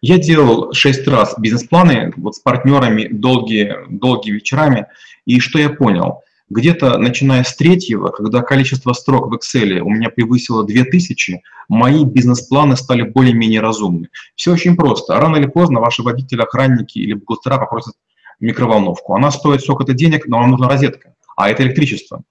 Я 0.00 0.18
делал 0.18 0.72
шесть 0.72 1.06
раз 1.06 1.38
бизнес-планы 1.38 2.12
вот 2.16 2.34
с 2.34 2.40
партнерами 2.40 3.06
долгие, 3.06 3.76
долгие 3.88 4.32
вечерами, 4.32 4.88
и 5.26 5.38
что 5.38 5.60
я 5.60 5.70
понял– 5.70 6.22
где-то 6.50 6.98
начиная 6.98 7.44
с 7.44 7.54
третьего, 7.54 8.08
когда 8.08 8.42
количество 8.42 8.92
строк 8.92 9.28
в 9.28 9.34
Excel 9.34 9.78
у 9.78 9.88
меня 9.88 10.10
превысило 10.10 10.64
2000, 10.64 11.42
мои 11.68 12.04
бизнес-планы 12.04 12.76
стали 12.76 13.02
более-менее 13.02 13.60
разумны. 13.60 14.08
Все 14.34 14.52
очень 14.52 14.76
просто. 14.76 15.14
Рано 15.14 15.36
или 15.36 15.46
поздно 15.46 15.80
ваши 15.80 16.02
водители, 16.02 16.42
охранники 16.42 16.98
или 16.98 17.14
бухгалтера 17.14 17.58
попросят 17.58 17.94
микроволновку. 18.40 19.14
Она 19.14 19.30
стоит 19.30 19.62
сколько-то 19.62 19.94
денег, 19.94 20.26
но 20.26 20.38
вам 20.38 20.50
нужна 20.50 20.68
розетка, 20.68 21.14
а 21.36 21.48
это 21.48 21.62
электричество. 21.62 22.22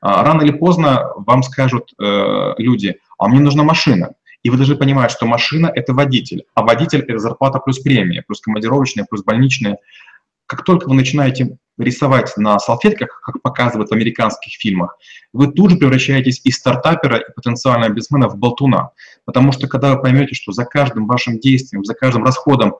А, 0.00 0.22
рано 0.22 0.42
или 0.42 0.52
поздно 0.52 1.12
вам 1.16 1.42
скажут 1.42 1.94
э, 1.98 2.54
люди, 2.58 2.96
а 3.18 3.28
мне 3.28 3.40
нужна 3.40 3.62
машина. 3.62 4.10
И 4.42 4.50
вы 4.50 4.56
должны 4.56 4.74
понимать, 4.74 5.12
что 5.12 5.24
машина– 5.24 5.70
это 5.74 5.94
водитель, 5.94 6.44
а 6.54 6.62
водитель– 6.62 7.00
это 7.08 7.18
зарплата 7.18 7.60
плюс 7.60 7.78
премия, 7.78 8.24
плюс 8.26 8.40
командировочная, 8.40 9.06
плюс 9.08 9.22
больничная. 9.22 9.78
Как 10.46 10.64
только 10.64 10.88
вы 10.88 10.96
начинаете 10.96 11.56
рисовать 11.78 12.36
на 12.36 12.58
салфетках, 12.58 13.20
как 13.24 13.40
показывают 13.42 13.90
в 13.90 13.94
американских 13.94 14.52
фильмах, 14.54 14.96
вы 15.32 15.48
тут 15.48 15.70
же 15.70 15.76
превращаетесь 15.76 16.40
из 16.44 16.56
стартапера 16.56 17.18
и 17.18 17.32
потенциального 17.32 17.90
бизнесмена 17.90 18.28
в 18.28 18.36
болтуна. 18.36 18.90
Потому 19.24 19.52
что 19.52 19.66
когда 19.68 19.94
вы 19.94 20.02
поймете, 20.02 20.34
что 20.34 20.52
за 20.52 20.64
каждым 20.64 21.06
вашим 21.06 21.38
действием, 21.38 21.84
за 21.84 21.94
каждым 21.94 22.24
расходом 22.24 22.76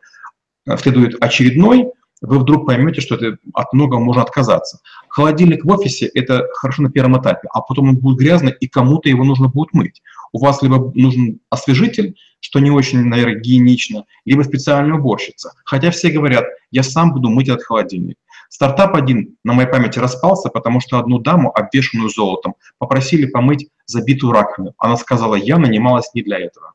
э, 0.66 0.76
следует 0.76 1.22
очередной, 1.22 1.90
вы 2.22 2.38
вдруг 2.38 2.66
поймете, 2.66 3.00
что 3.00 3.16
это 3.16 3.36
от 3.52 3.72
многого 3.72 4.00
можно 4.00 4.22
отказаться. 4.22 4.78
Холодильник 5.08 5.64
в 5.64 5.70
офисе– 5.70 6.06
это 6.14 6.46
хорошо 6.54 6.82
на 6.82 6.90
первом 6.90 7.20
этапе, 7.20 7.48
а 7.52 7.60
потом 7.60 7.90
он 7.90 7.96
будет 7.96 8.18
грязный, 8.18 8.54
и 8.58 8.68
кому-то 8.68 9.08
его 9.08 9.24
нужно 9.24 9.48
будет 9.48 9.74
мыть. 9.74 10.02
У 10.32 10.38
вас 10.38 10.62
либо 10.62 10.92
нужен 10.94 11.40
освежитель, 11.50 12.16
что 12.40 12.60
не 12.60 12.70
очень, 12.70 13.04
наверное, 13.04 13.40
гигиенично, 13.40 14.04
либо 14.24 14.42
специальная 14.42 14.98
уборщица. 14.98 15.52
Хотя 15.64 15.90
все 15.90 16.10
говорят, 16.10 16.44
я 16.70 16.82
сам 16.82 17.12
буду 17.12 17.28
мыть 17.28 17.48
этот 17.48 17.64
холодильник. 17.64 18.16
Стартап 18.48 18.94
один 18.94 19.36
на 19.44 19.52
моей 19.52 19.68
памяти 19.68 19.98
распался, 19.98 20.48
потому 20.48 20.80
что 20.80 20.98
одну 20.98 21.18
даму, 21.18 21.50
обвешенную 21.54 22.08
золотом, 22.08 22.54
попросили 22.78 23.26
помыть 23.26 23.68
забитую 23.86 24.32
раковину. 24.32 24.74
Она 24.78 24.96
сказала, 24.96 25.34
я 25.34 25.58
нанималась 25.58 26.10
не 26.14 26.22
для 26.22 26.38
этого. 26.38 26.72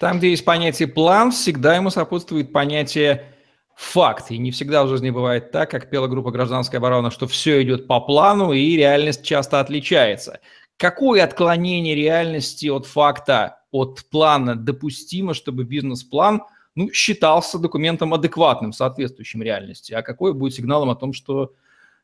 Там, 0.00 0.18
где 0.18 0.30
есть 0.30 0.44
понятие 0.44 0.88
«план», 0.88 1.30
всегда 1.30 1.76
ему 1.76 1.90
сопутствует 1.90 2.52
понятие 2.52 3.33
«факт». 3.76 4.30
И 4.30 4.38
не 4.38 4.50
всегда 4.50 4.84
в 4.84 4.88
жизни 4.88 5.10
бывает 5.10 5.50
так, 5.50 5.70
как 5.70 5.90
пела 5.90 6.06
группа 6.06 6.30
«Гражданская 6.30 6.80
оборона», 6.80 7.10
что 7.10 7.26
все 7.26 7.62
идет 7.62 7.86
по 7.86 8.00
плану, 8.00 8.52
и 8.52 8.76
реальность 8.76 9.24
часто 9.24 9.60
отличается. 9.60 10.40
Какое 10.76 11.22
отклонение 11.24 11.94
реальности 11.94 12.66
от 12.66 12.86
факта, 12.86 13.60
от 13.70 14.04
плана 14.10 14.56
допустимо, 14.56 15.34
чтобы 15.34 15.64
бизнес-план– 15.64 16.42
ну, 16.74 16.90
считался 16.92 17.58
документом 17.58 18.14
адекватным, 18.14 18.72
соответствующим 18.72 19.42
реальности, 19.42 19.92
а 19.92 20.02
какой 20.02 20.34
будет 20.34 20.54
сигналом 20.54 20.90
о 20.90 20.96
том, 20.96 21.12
что 21.12 21.52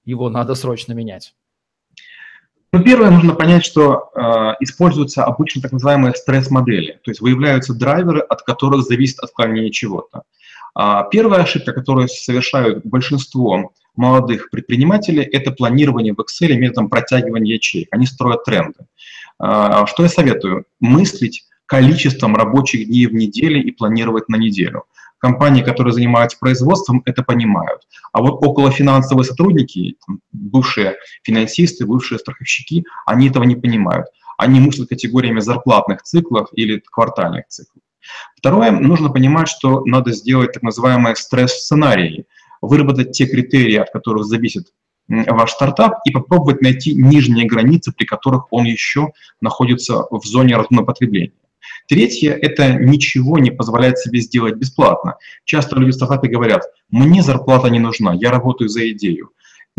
его 0.04 0.30
надо 0.30 0.54
срочно 0.54 0.92
менять? 0.92 1.34
Ну, 2.72 2.82
первое, 2.84 3.10
нужно 3.10 3.34
понять, 3.34 3.64
что 3.64 4.12
э, 4.14 4.54
используются 4.60 5.24
обычно 5.24 5.60
так 5.60 5.72
называемые 5.72 6.14
стресс-модели, 6.14 7.00
то 7.02 7.10
есть 7.10 7.20
выявляются 7.20 7.74
драйверы, 7.74 8.20
от 8.20 8.42
которых 8.42 8.82
зависит 8.82 9.18
отклонение 9.18 9.72
чего-то. 9.72 10.22
А 10.74 11.04
первая 11.04 11.42
ошибка, 11.42 11.72
которую 11.72 12.08
совершают 12.08 12.84
большинство 12.84 13.72
молодых 13.96 14.50
предпринимателей, 14.50 15.22
это 15.22 15.50
планирование 15.50 16.14
в 16.14 16.20
Excel 16.20 16.54
методом 16.54 16.88
протягивания 16.88 17.54
ячеек. 17.54 17.88
Они 17.90 18.06
строят 18.06 18.44
тренды. 18.44 18.86
А, 19.38 19.86
что 19.86 20.02
я 20.02 20.08
советую? 20.08 20.64
Мыслить 20.80 21.44
количеством 21.66 22.36
рабочих 22.36 22.86
дней 22.86 23.06
в 23.06 23.14
неделе 23.14 23.60
и 23.60 23.70
планировать 23.70 24.28
на 24.28 24.36
неделю. 24.36 24.84
Компании, 25.18 25.62
которые 25.62 25.92
занимаются 25.92 26.38
производством, 26.38 27.02
это 27.04 27.22
понимают. 27.22 27.82
А 28.12 28.22
вот 28.22 28.44
около 28.44 28.70
финансовые 28.70 29.24
сотрудники, 29.24 29.96
бывшие 30.32 30.96
финансисты, 31.22 31.84
бывшие 31.84 32.18
страховщики, 32.18 32.84
они 33.06 33.28
этого 33.28 33.44
не 33.44 33.54
понимают. 33.54 34.06
Они 34.38 34.58
мыслят 34.58 34.88
категориями 34.88 35.40
зарплатных 35.40 36.02
циклов 36.02 36.48
или 36.54 36.82
квартальных 36.90 37.46
циклов. 37.48 37.82
Второе, 38.36 38.70
нужно 38.70 39.10
понимать, 39.10 39.48
что 39.48 39.84
надо 39.84 40.12
сделать 40.12 40.52
так 40.52 40.62
называемые 40.62 41.16
стресс-сценарии, 41.16 42.26
выработать 42.60 43.12
те 43.12 43.26
критерии, 43.26 43.76
от 43.76 43.90
которых 43.90 44.24
зависит 44.24 44.72
ваш 45.08 45.50
стартап, 45.50 45.98
и 46.04 46.10
попробовать 46.10 46.62
найти 46.62 46.94
нижние 46.94 47.46
границы, 47.46 47.92
при 47.92 48.04
которых 48.04 48.52
он 48.52 48.64
еще 48.64 49.08
находится 49.40 50.04
в 50.10 50.24
зоне 50.24 50.56
разумного 50.56 50.86
потребления. 50.86 51.32
Третье– 51.88 52.32
это 52.42 52.74
ничего 52.74 53.38
не 53.38 53.50
позволяет 53.50 53.98
себе 53.98 54.20
сделать 54.20 54.54
бесплатно. 54.54 55.16
Часто 55.44 55.76
люди 55.76 55.90
в 55.90 55.94
стартапе 55.94 56.28
говорят, 56.28 56.62
мне 56.88 57.22
зарплата 57.22 57.68
не 57.68 57.80
нужна, 57.80 58.14
я 58.14 58.30
работаю 58.30 58.68
за 58.68 58.88
идею. 58.92 59.30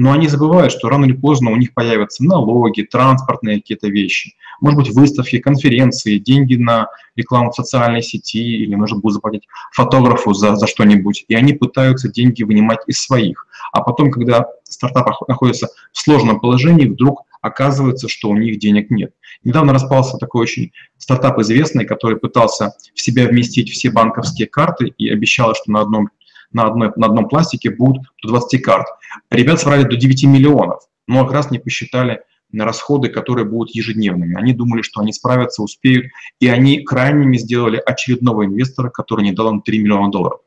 Но 0.02 0.14
они 0.14 0.28
забывают, 0.28 0.74
что 0.74 0.90
рано 0.90 1.06
или 1.06 1.14
поздно 1.14 1.52
у 1.52 1.56
них 1.56 1.76
появятся 1.76 2.26
налоги, 2.26 2.82
транспортные 2.82 3.58
какие-то 3.58 3.88
вещи, 3.88 4.34
может 4.60 4.80
быть, 4.80 4.90
выставки, 4.96 5.38
конференции, 5.38 6.18
деньги 6.18 6.56
на 6.56 6.88
рекламу 7.16 7.52
в 7.52 7.56
социальной 7.56 8.02
сети, 8.02 8.40
или 8.40 8.74
нужно 8.74 8.98
будет 8.98 9.14
заплатить 9.14 9.48
фотографу 9.72 10.34
за, 10.34 10.56
за 10.56 10.66
что-нибудь. 10.66 11.26
И 11.28 11.36
они 11.36 11.54
пытаются 11.54 12.12
деньги 12.12 12.42
вынимать 12.42 12.80
из 12.88 13.00
своих. 13.00 13.46
А 13.74 13.84
потом, 13.84 14.10
когда 14.10 14.48
стартап 14.64 15.08
находится 15.28 15.68
в 15.94 16.00
сложном 16.00 16.40
положении, 16.40 16.88
вдруг 16.88 17.22
оказывается, 17.42 18.10
что 18.10 18.30
у 18.30 18.36
них 18.36 18.58
денег 18.58 18.90
нет. 18.90 19.14
Недавно 19.44 19.72
распался 19.72 20.18
такой 20.18 20.42
очень 20.42 20.72
стартап 20.98 21.38
известный, 21.40 21.86
который 21.86 22.18
пытался 22.18 22.74
в 22.96 23.00
себя 23.00 23.28
вместить 23.28 23.70
все 23.70 23.92
банковские 23.92 24.48
карты 24.48 24.94
и 24.98 25.10
обещал, 25.10 25.54
что 25.54 25.70
на 25.72 25.82
одном, 25.82 26.10
на 26.54 26.64
одной, 26.64 26.92
на 26.96 27.08
одном 27.08 27.28
пластике 27.28 27.70
будут 27.70 28.04
до 28.24 28.30
20 28.30 28.62
карт. 28.62 28.88
Ребят 29.30 29.60
собрали 29.60 29.84
до 29.84 29.96
9 29.96 30.26
миллионов, 30.26 30.84
но 31.08 31.24
как 31.26 31.34
раз 31.34 31.52
не 31.52 31.60
посчитали 31.60 32.22
на 32.52 32.66
расходы, 32.66 33.10
которые 33.10 33.46
будут 33.46 33.74
ежедневными. 33.74 34.36
Они 34.36 34.54
думали, 34.54 34.82
что 34.82 35.02
они 35.02 35.14
справятся, 35.14 35.64
успеют, 35.64 36.08
и 36.40 36.48
они 36.48 36.84
крайними 36.84 37.38
сделали 37.38 37.82
очередного 37.86 38.46
инвестора, 38.46 38.90
который 38.90 39.24
не 39.24 39.32
дал 39.32 39.52
им 39.52 39.62
3 39.62 39.80
миллиона 39.80 40.12
долларов. 40.12 40.42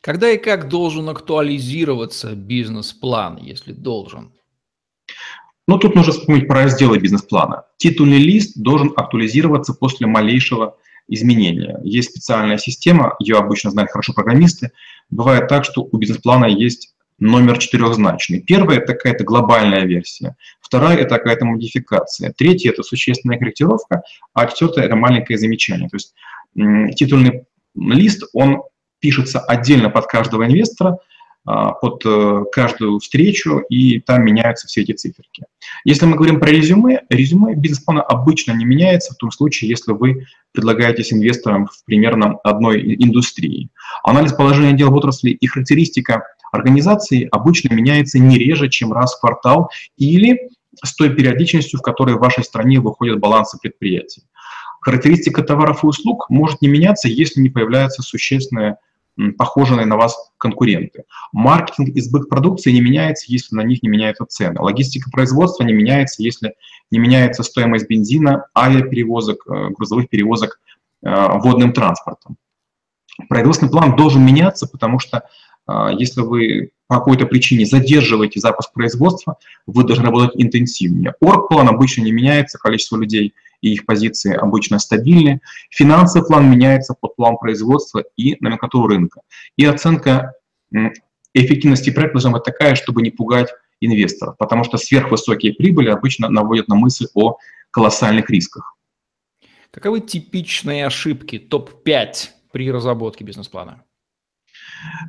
Когда 0.00 0.30
и 0.30 0.36
как 0.36 0.68
должен 0.68 1.08
актуализироваться 1.08 2.34
бизнес-план, 2.34 3.38
если 3.40 3.72
должен? 3.72 4.32
Но 5.68 5.78
тут 5.78 5.94
нужно 5.94 6.12
вспомнить 6.12 6.48
про 6.48 6.64
разделы 6.64 6.98
бизнес-плана. 6.98 7.64
Титульный 7.76 8.18
лист 8.18 8.58
должен 8.58 8.92
актуализироваться 8.96 9.74
после 9.74 10.08
малейшего 10.08 10.76
изменения. 11.08 11.78
Есть 11.82 12.10
специальная 12.10 12.58
система, 12.58 13.14
ее 13.18 13.36
обычно 13.36 13.70
знают 13.70 13.90
хорошо 13.90 14.12
программисты. 14.12 14.70
Бывает 15.10 15.48
так, 15.48 15.64
что 15.64 15.88
у 15.90 15.96
бизнес-плана 15.96 16.46
есть 16.46 16.94
номер 17.18 17.58
четырехзначный. 17.58 18.40
Первая– 18.40 18.78
это 18.80 18.94
какая-то 18.94 19.24
глобальная 19.24 19.84
версия. 19.84 20.36
Вторая– 20.60 20.96
это 20.98 21.18
какая-то 21.18 21.44
модификация. 21.44 22.32
Третья– 22.32 22.70
это 22.72 22.82
существенная 22.82 23.38
корректировка. 23.38 24.02
А 24.34 24.46
четвертая– 24.46 24.84
это 24.86 24.96
маленькое 24.96 25.38
замечание. 25.38 25.88
То 25.88 25.96
есть 25.96 26.14
титульный 26.96 27.44
лист, 27.74 28.24
он 28.32 28.62
пишется 28.98 29.40
отдельно 29.40 29.90
под 29.90 30.06
каждого 30.06 30.46
инвестора, 30.46 30.98
под 31.44 32.02
э, 32.04 32.44
каждую 32.52 33.00
встречу, 33.00 33.58
и 33.68 33.98
там 34.00 34.24
меняются 34.24 34.68
все 34.68 34.82
эти 34.82 34.92
циферки. 34.92 35.44
Если 35.84 36.06
мы 36.06 36.16
говорим 36.16 36.38
про 36.38 36.50
резюме, 36.50 37.02
резюме 37.08 37.54
бизнес-плана 37.54 38.02
обычно 38.02 38.52
не 38.52 38.64
меняется 38.64 39.14
в 39.14 39.16
том 39.16 39.32
случае, 39.32 39.70
если 39.70 39.92
вы 39.92 40.26
предлагаетесь 40.52 41.12
инвесторам 41.12 41.66
в 41.66 41.84
примерно 41.84 42.36
одной 42.44 42.94
индустрии. 42.94 43.70
Анализ 44.04 44.32
положения 44.32 44.74
дел 44.74 44.90
в 44.90 44.94
отрасли 44.94 45.30
и 45.30 45.46
характеристика 45.46 46.22
организации 46.52 47.28
обычно 47.32 47.74
меняется 47.74 48.18
не 48.18 48.38
реже, 48.38 48.68
чем 48.68 48.92
раз 48.92 49.14
в 49.14 49.20
квартал 49.20 49.70
или 49.96 50.50
с 50.84 50.94
той 50.94 51.10
периодичностью, 51.14 51.78
в 51.78 51.82
которой 51.82 52.16
в 52.16 52.20
вашей 52.20 52.44
стране 52.44 52.78
выходят 52.80 53.18
балансы 53.18 53.58
предприятий. 53.60 54.22
Характеристика 54.80 55.42
товаров 55.42 55.84
и 55.84 55.86
услуг 55.86 56.26
может 56.28 56.60
не 56.60 56.68
меняться, 56.68 57.08
если 57.08 57.40
не 57.40 57.50
появляются 57.50 58.02
существенные 58.02 58.76
похожие 59.36 59.84
на 59.84 59.96
вас 59.96 60.16
конкуренты. 60.38 61.04
Маркетинг 61.32 61.90
и 61.90 62.00
сбыт 62.00 62.28
продукции 62.28 62.72
не 62.72 62.80
меняется, 62.80 63.26
если 63.28 63.54
на 63.54 63.62
них 63.62 63.82
не 63.82 63.88
меняются 63.88 64.24
цены. 64.24 64.60
Логистика 64.60 65.10
производства 65.10 65.64
не 65.64 65.72
меняется, 65.72 66.22
если 66.22 66.54
не 66.90 66.98
меняется 66.98 67.42
стоимость 67.42 67.88
бензина, 67.88 68.46
авиаперевозок, 68.56 69.46
э, 69.46 69.68
грузовых 69.70 70.08
перевозок 70.08 70.60
э, 71.02 71.38
водным 71.38 71.72
транспортом. 71.72 72.36
Производственный 73.28 73.70
план 73.70 73.96
должен 73.96 74.24
меняться, 74.24 74.66
потому 74.66 74.98
что 74.98 75.24
э, 75.68 75.90
если 75.98 76.22
вы 76.22 76.70
по 76.86 76.98
какой-то 76.98 77.26
причине 77.26 77.64
задерживаете 77.64 78.40
запуск 78.40 78.72
производства, 78.72 79.36
вы 79.66 79.84
должны 79.84 80.04
работать 80.04 80.40
интенсивнее. 80.40 81.14
Оргплан 81.20 81.68
обычно 81.68 82.02
не 82.02 82.12
меняется, 82.12 82.58
количество 82.58 82.96
людей 82.98 83.34
и 83.62 83.72
их 83.72 83.86
позиции 83.86 84.34
обычно 84.34 84.78
стабильны. 84.78 85.40
Финансовый 85.70 86.26
план 86.26 86.50
меняется 86.50 86.94
под 87.00 87.16
план 87.16 87.38
производства 87.38 88.04
и 88.16 88.36
номенклатуру 88.40 88.88
рынка. 88.88 89.22
И 89.56 89.64
оценка 89.64 90.34
эффективности 91.32 91.90
проекта 91.90 92.14
должна 92.14 92.32
быть 92.32 92.44
такая, 92.44 92.74
чтобы 92.74 93.00
не 93.00 93.10
пугать 93.10 93.48
инвесторов, 93.80 94.36
потому 94.38 94.64
что 94.64 94.76
сверхвысокие 94.76 95.54
прибыли 95.54 95.88
обычно 95.88 96.28
наводят 96.28 96.68
на 96.68 96.74
мысль 96.74 97.06
о 97.14 97.38
колоссальных 97.70 98.28
рисках. 98.30 98.76
Каковы 99.70 100.00
типичные 100.00 100.86
ошибки 100.86 101.38
топ-5 101.38 102.12
при 102.52 102.70
разработке 102.70 103.24
бизнес-плана? 103.24 103.82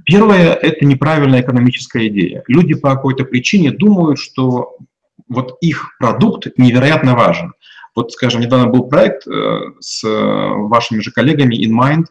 Первое– 0.05 0.53
это 0.61 0.85
неправильная 0.85 1.41
экономическая 1.41 2.07
идея. 2.07 2.43
Люди 2.47 2.73
по 2.75 2.95
какой-то 2.95 3.25
причине 3.25 3.71
думают, 3.71 4.19
что 4.19 4.77
вот 5.27 5.57
их 5.61 5.95
продукт 5.99 6.47
невероятно 6.57 7.15
важен. 7.15 7.53
Вот, 7.95 8.11
скажем, 8.11 8.41
недавно 8.41 8.67
был 8.67 8.87
проект 8.87 9.27
э, 9.27 9.59
с 9.79 10.03
вашими 10.03 10.99
же 10.99 11.11
коллегами 11.11 11.55
InMind, 11.55 12.05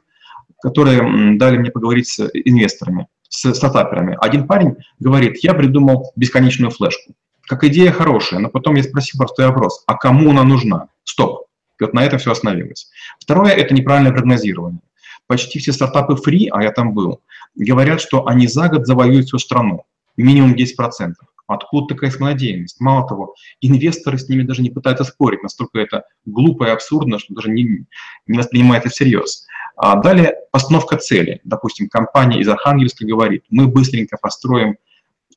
которые 0.62 1.36
дали 1.36 1.58
мне 1.58 1.70
поговорить 1.70 2.08
с 2.08 2.30
инвесторами, 2.32 3.08
с 3.28 3.52
стартаперами. 3.52 4.16
Один 4.20 4.46
парень 4.46 4.76
говорит, 5.00 5.42
я 5.42 5.54
придумал 5.54 6.12
бесконечную 6.14 6.70
флешку. 6.70 7.14
Как 7.48 7.64
идея 7.64 7.90
хорошая, 7.90 8.40
но 8.40 8.48
потом 8.48 8.76
я 8.76 8.82
спросил 8.84 9.18
простой 9.18 9.46
вопрос, 9.48 9.82
а 9.86 9.94
кому 9.96 10.30
она 10.30 10.44
нужна? 10.44 10.88
Стоп. 11.02 11.46
И 11.80 11.84
вот 11.84 11.94
на 11.94 12.04
этом 12.04 12.20
все 12.20 12.30
остановилось. 12.30 12.88
Второе– 13.18 13.50
это 13.52 13.74
неправильное 13.74 14.12
прогнозирование. 14.12 14.80
Почти 15.26 15.58
все 15.58 15.72
стартапы 15.72 16.14
free, 16.14 16.46
а 16.50 16.62
я 16.62 16.70
там 16.70 16.94
был, 16.94 17.20
говорят, 17.56 18.00
что 18.00 18.26
они 18.26 18.46
за 18.46 18.68
год 18.68 18.86
завоюют 18.86 19.26
всю 19.26 19.38
страну, 19.38 19.84
минимум 20.16 20.54
10%. 20.54 21.14
Откуда 21.46 21.94
такая 21.94 22.10
самонадеянность? 22.10 22.80
Мало 22.80 23.06
того, 23.06 23.34
инвесторы 23.60 24.18
с 24.18 24.28
ними 24.28 24.42
даже 24.42 24.62
не 24.62 24.70
пытаются 24.70 25.04
спорить, 25.04 25.42
настолько 25.42 25.78
это 25.78 26.04
глупо 26.24 26.64
и 26.64 26.70
абсурдно, 26.70 27.18
что 27.18 27.34
даже 27.34 27.50
не, 27.50 27.86
не 28.26 28.76
это 28.76 28.88
всерьез. 28.88 29.46
А 29.76 29.96
далее 29.96 30.34
постановка 30.50 30.96
цели. 30.96 31.40
Допустим, 31.44 31.88
компания 31.88 32.40
из 32.40 32.48
Архангельска 32.48 33.06
говорит, 33.06 33.44
мы 33.50 33.66
быстренько 33.66 34.16
построим 34.20 34.76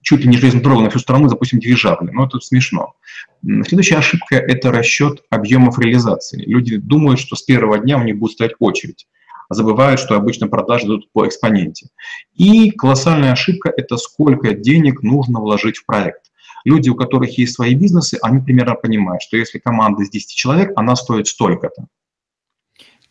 чуть 0.01 0.21
ли 0.21 0.29
не 0.29 0.37
железную 0.37 0.63
дорогу 0.63 0.81
на 0.81 0.89
всю 0.91 0.99
страну, 0.99 1.27
запустим 1.27 1.59
дирижабли. 1.59 2.11
Но 2.11 2.25
это 2.25 2.39
смешно. 2.39 2.93
Следующая 3.41 3.97
ошибка– 3.97 4.35
это 4.37 4.71
расчет 4.71 5.23
объемов 5.31 5.79
реализации. 5.79 6.43
Люди 6.45 6.77
думают, 6.77 7.19
что 7.19 7.35
с 7.35 7.41
первого 7.41 7.79
дня 7.79 7.97
у 7.97 8.03
них 8.03 8.17
будет 8.17 8.33
стоять 8.33 8.53
очередь 8.59 9.07
забывают, 9.49 9.99
что 9.99 10.15
обычно 10.15 10.47
продажи 10.47 10.85
идут 10.85 11.11
по 11.11 11.27
экспоненте. 11.27 11.87
И 12.33 12.71
колоссальная 12.71 13.31
ошибка– 13.31 13.71
это 13.77 13.97
сколько 13.97 14.53
денег 14.53 15.01
нужно 15.03 15.39
вложить 15.39 15.77
в 15.77 15.85
проект. 15.85 16.31
Люди, 16.63 16.89
у 16.89 16.95
которых 16.95 17.37
есть 17.37 17.53
свои 17.53 17.75
бизнесы, 17.75 18.17
они 18.21 18.41
примерно 18.41 18.75
понимают, 18.75 19.21
что 19.21 19.37
если 19.37 19.59
команда 19.59 20.01
из 20.01 20.09
10 20.09 20.35
человек, 20.35 20.71
она 20.75 20.95
стоит 20.95 21.27
столько-то. 21.27 21.87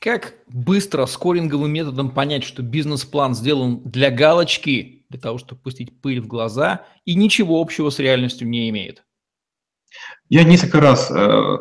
Как 0.00 0.34
быстро 0.48 1.06
скоринговым 1.06 1.72
методом 1.72 2.10
понять, 2.10 2.44
что 2.44 2.62
бизнес-план 2.62 3.34
сделан 3.34 3.80
для 3.84 4.10
галочки, 4.10 5.06
для 5.08 5.20
того, 5.20 5.38
чтобы 5.38 5.62
пустить 5.62 6.00
пыль 6.02 6.20
в 6.20 6.26
глаза, 6.26 6.84
и 7.04 7.14
ничего 7.14 7.60
общего 7.60 7.90
с 7.90 7.98
реальностью 8.00 8.48
не 8.48 8.68
имеет? 8.68 9.04
Я 10.28 10.42
несколько 10.42 10.80
раз 10.80 11.10
э, 11.10 11.56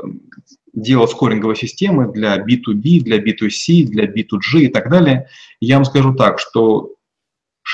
делал 0.73 1.07
скоринговые 1.07 1.55
системы 1.55 2.11
для 2.11 2.37
B2B, 2.37 3.01
для 3.01 3.19
B2C, 3.19 3.85
для 3.85 4.05
B2G 4.05 4.61
и 4.61 4.67
так 4.67 4.89
далее, 4.89 5.27
я 5.59 5.75
вам 5.75 5.85
скажу 5.85 6.13
так, 6.13 6.39
что 6.39 6.95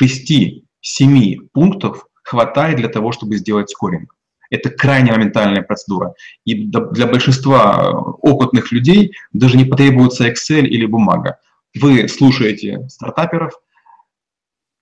6-7 0.02 1.50
пунктов 1.54 2.06
хватает 2.24 2.78
для 2.78 2.90
того, 2.90 3.12
чтобы 3.12 3.38
сделать 3.38 3.70
скоринг. 3.70 4.16
Это 4.52 4.70
крайне 4.70 5.12
моментальная 5.12 5.62
процедура. 5.62 6.14
И 6.44 6.56
для 6.66 7.08
большинства 7.08 7.92
опытных 7.92 8.72
людей 8.72 9.14
даже 9.32 9.58
не 9.58 9.66
потребуется 9.66 10.28
Excel 10.28 10.64
или 10.64 10.86
бумага. 10.86 11.40
Вы 11.76 12.08
слушаете 12.08 12.88
стартаперов, 12.90 13.54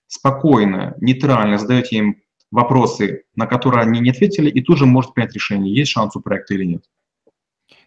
спокойно, 0.06 0.94
нейтрально 1.00 1.58
задаете 1.58 1.96
им 1.96 2.16
вопросы, 2.50 3.24
на 3.36 3.46
которые 3.46 3.82
они 3.82 4.00
не 4.00 4.10
ответили, 4.10 4.50
и 4.50 4.62
тут 4.62 4.78
же 4.78 4.86
можете 4.86 5.12
принять 5.12 5.34
решение, 5.34 5.74
есть 5.74 5.90
шанс 5.90 6.16
у 6.16 6.20
проекта 6.20 6.54
или 6.54 6.64
нет. 6.64 6.84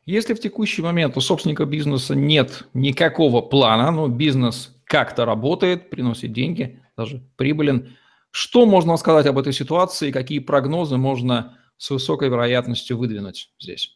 Если 0.05 0.33
в 0.33 0.39
текущий 0.39 0.81
момент 0.81 1.15
у 1.15 1.21
собственника 1.21 1.65
бизнеса 1.65 2.15
нет 2.15 2.67
никакого 2.73 3.41
плана, 3.41 3.91
но 3.91 4.07
бизнес 4.07 4.75
как-то 4.85 5.25
работает, 5.25 5.89
приносит 5.89 6.33
деньги, 6.33 6.79
даже 6.97 7.21
прибылен, 7.37 7.95
что 8.31 8.65
можно 8.65 8.97
сказать 8.97 9.25
об 9.27 9.37
этой 9.37 9.53
ситуации, 9.53 10.11
какие 10.11 10.39
прогнозы 10.39 10.97
можно 10.97 11.57
с 11.77 11.89
высокой 11.91 12.29
вероятностью 12.29 12.97
выдвинуть 12.97 13.51
здесь? 13.59 13.95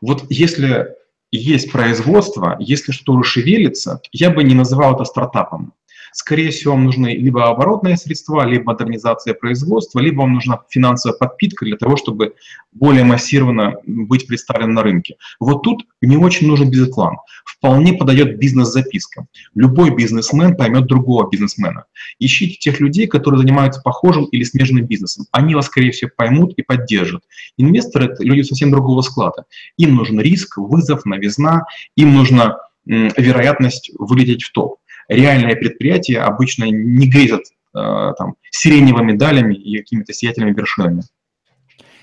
Вот 0.00 0.24
если 0.30 0.94
есть 1.30 1.70
производство, 1.70 2.56
если 2.58 2.92
что-то 2.92 3.22
шевелится, 3.22 4.00
я 4.12 4.30
бы 4.30 4.44
не 4.44 4.54
называл 4.54 4.94
это 4.94 5.04
стартапом. 5.04 5.74
Скорее 6.20 6.50
всего, 6.50 6.72
вам 6.72 6.84
нужны 6.84 7.14
либо 7.14 7.48
оборотные 7.48 7.96
средства, 7.96 8.44
либо 8.44 8.72
модернизация 8.72 9.34
производства, 9.34 10.00
либо 10.00 10.22
вам 10.22 10.34
нужна 10.34 10.60
финансовая 10.68 11.16
подпитка 11.16 11.64
для 11.64 11.76
того, 11.76 11.96
чтобы 11.96 12.34
более 12.72 13.04
массированно 13.04 13.76
быть 13.86 14.26
представленным 14.26 14.74
на 14.74 14.82
рынке. 14.82 15.14
Вот 15.38 15.62
тут 15.62 15.86
не 16.02 16.16
очень 16.16 16.48
нужен 16.48 16.70
бизнес-план. 16.70 17.18
Вполне 17.44 17.92
подойдет 17.92 18.36
бизнес-записка. 18.36 19.26
Любой 19.54 19.94
бизнесмен 19.94 20.56
поймет 20.56 20.86
другого 20.86 21.30
бизнесмена. 21.30 21.84
Ищите 22.18 22.56
тех 22.56 22.80
людей, 22.80 23.06
которые 23.06 23.40
занимаются 23.40 23.80
похожим 23.80 24.24
или 24.24 24.42
смежным 24.42 24.86
бизнесом. 24.86 25.26
Они 25.30 25.54
вас, 25.54 25.66
скорее 25.66 25.92
всего, 25.92 26.10
поймут 26.14 26.52
и 26.56 26.62
поддержат. 26.62 27.22
Инвесторы– 27.56 28.06
это 28.06 28.24
люди 28.24 28.42
совсем 28.42 28.72
другого 28.72 29.02
склада. 29.02 29.44
Им 29.76 29.94
нужен 29.94 30.20
риск, 30.20 30.58
вызов, 30.58 31.04
новизна, 31.04 31.62
им 31.94 32.12
нужна 32.12 32.58
вероятность 32.84 33.92
вылететь 33.96 34.42
в 34.42 34.50
топ 34.50 34.78
реальные 35.08 35.56
предприятия 35.56 36.20
обычно 36.20 36.64
не 36.64 37.08
грезят 37.08 37.42
э, 37.74 38.12
там, 38.16 38.36
сиреневыми 38.50 39.12
медалями 39.12 39.54
и 39.54 39.78
какими-то 39.78 40.12
сиятельными 40.12 40.54
вершинами. 40.54 41.02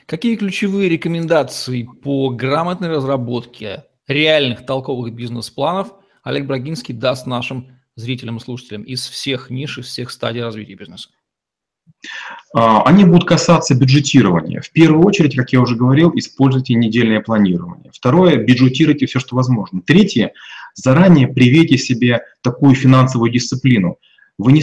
Какие 0.06 0.36
ключевые 0.36 0.90
рекомендации 0.90 1.88
по 2.04 2.30
грамотной 2.30 2.90
разработке 2.90 3.86
реальных 4.08 4.66
толковых 4.66 5.14
бизнес-планов 5.14 5.94
Олег 6.24 6.46
Брагинский 6.46 6.94
даст 6.94 7.26
нашим 7.26 7.70
зрителям 7.96 8.38
и 8.38 8.40
слушателям 8.40 8.84
из 8.84 9.08
всех 9.08 9.50
ниш, 9.50 9.78
из 9.78 9.86
всех 9.88 10.12
стадий 10.12 10.44
развития 10.44 10.76
бизнеса? 10.76 11.10
А, 12.54 12.84
они 12.84 13.04
будут 13.04 13.28
касаться 13.28 13.76
бюджетирования. 13.76 14.62
В 14.62 14.72
первую 14.72 15.06
очередь, 15.06 15.36
как 15.36 15.52
я 15.54 15.62
уже 15.62 15.76
говорил, 15.76 16.12
используйте 16.16 16.74
недельное 16.76 17.22
планирование. 17.22 17.92
Второе, 17.94 18.38
бюджетируйте 18.38 19.06
все, 19.06 19.20
что 19.20 19.36
возможно. 19.36 19.82
Третье, 19.82 20.34
заранее 20.76 21.28
привейте 21.28 21.78
себе 21.78 22.22
такую 22.42 22.76
финансовую 22.76 23.32
дисциплину. 23.32 23.98
Вы 24.38 24.52
не 24.52 24.62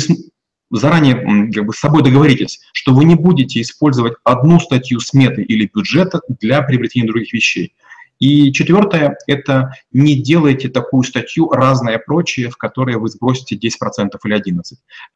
заранее 0.71 1.51
как 1.53 1.67
бы, 1.67 1.73
с 1.73 1.79
собой 1.79 2.03
договоритесь, 2.03 2.61
что 2.73 2.95
вы 2.95 3.05
не 3.05 3.15
будете 3.15 3.61
использовать 3.61 4.15
одну 4.25 4.61
статью 4.61 5.01
сметы 5.01 5.43
или 5.43 5.71
бюджета 5.73 6.21
для 6.29 6.63
приобретения 6.63 7.07
других 7.07 7.33
вещей. 7.33 7.75
И 8.19 8.53
четвертое– 8.53 9.17
это 9.27 9.75
не 9.91 10.15
делайте 10.15 10.69
такую 10.69 11.03
статью 11.03 11.51
«разное 11.51 11.99
прочее», 11.99 12.51
в 12.51 12.57
которой 12.57 12.97
вы 12.97 13.09
сбросите 13.09 13.57
10% 13.57 14.11
или 14.23 14.37
11%. 14.37 14.63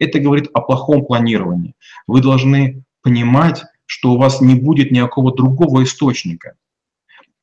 Это 0.00 0.18
говорит 0.18 0.50
о 0.52 0.60
плохом 0.60 1.06
планировании. 1.06 1.74
Вы 2.08 2.20
должны 2.20 2.82
понимать, 3.02 3.62
что 3.86 4.12
у 4.12 4.18
вас 4.18 4.40
не 4.40 4.56
будет 4.56 4.90
никакого 4.90 5.32
другого 5.32 5.84
источника. 5.84 6.54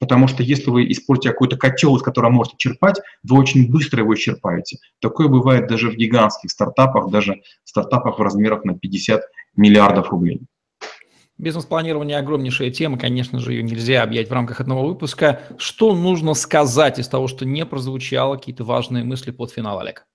Потому 0.03 0.27
что 0.27 0.43
если 0.43 0.69
вы 0.69 0.91
используете 0.91 1.29
какой-то 1.29 1.55
котел, 1.55 1.95
из 1.95 2.01
которого 2.01 2.29
можете 2.29 2.57
черпать, 2.57 2.99
вы 3.23 3.39
очень 3.39 3.71
быстро 3.71 4.01
его 4.01 4.13
исчерпаете. 4.13 4.79
Такое 4.99 5.29
бывает 5.29 5.67
даже 5.67 5.89
в 5.89 5.95
гигантских 5.95 6.51
стартапах, 6.51 7.09
даже 7.09 7.35
в 7.63 7.69
стартапах 7.69 8.19
в 8.19 8.21
размерах 8.21 8.65
на 8.65 8.77
50 8.77 9.21
миллиардов 9.55 10.09
рублей. 10.09 10.41
Бизнес-планирование– 11.37 12.17
огромнейшая 12.19 12.69
тема, 12.69 12.99
конечно 12.99 13.39
же, 13.39 13.53
ее 13.53 13.63
нельзя 13.63 14.03
объять 14.03 14.27
в 14.27 14.33
рамках 14.33 14.59
одного 14.59 14.85
выпуска. 14.85 15.39
Что 15.57 15.95
нужно 15.95 16.33
сказать 16.33 16.99
из 16.99 17.07
того, 17.07 17.29
что 17.29 17.45
не 17.45 17.65
прозвучало, 17.65 18.35
какие-то 18.35 18.65
важные 18.65 19.05
мысли 19.05 19.31
под 19.31 19.51
финал, 19.51 19.79
Олег? 19.79 20.05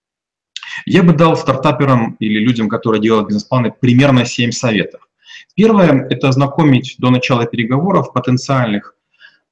Я 0.85 1.03
бы 1.03 1.15
дал 1.15 1.35
стартаперам 1.35 2.17
или 2.21 2.39
людям, 2.41 2.69
которые 2.69 3.01
делают 3.01 3.29
бизнес-планы, 3.29 3.73
примерно 3.73 4.27
7 4.27 4.51
советов. 4.51 5.09
Первое– 5.57 6.07
это 6.11 6.29
ознакомить 6.29 6.97
до 6.99 7.09
начала 7.09 7.47
переговоров 7.47 8.13
потенциальных 8.13 8.95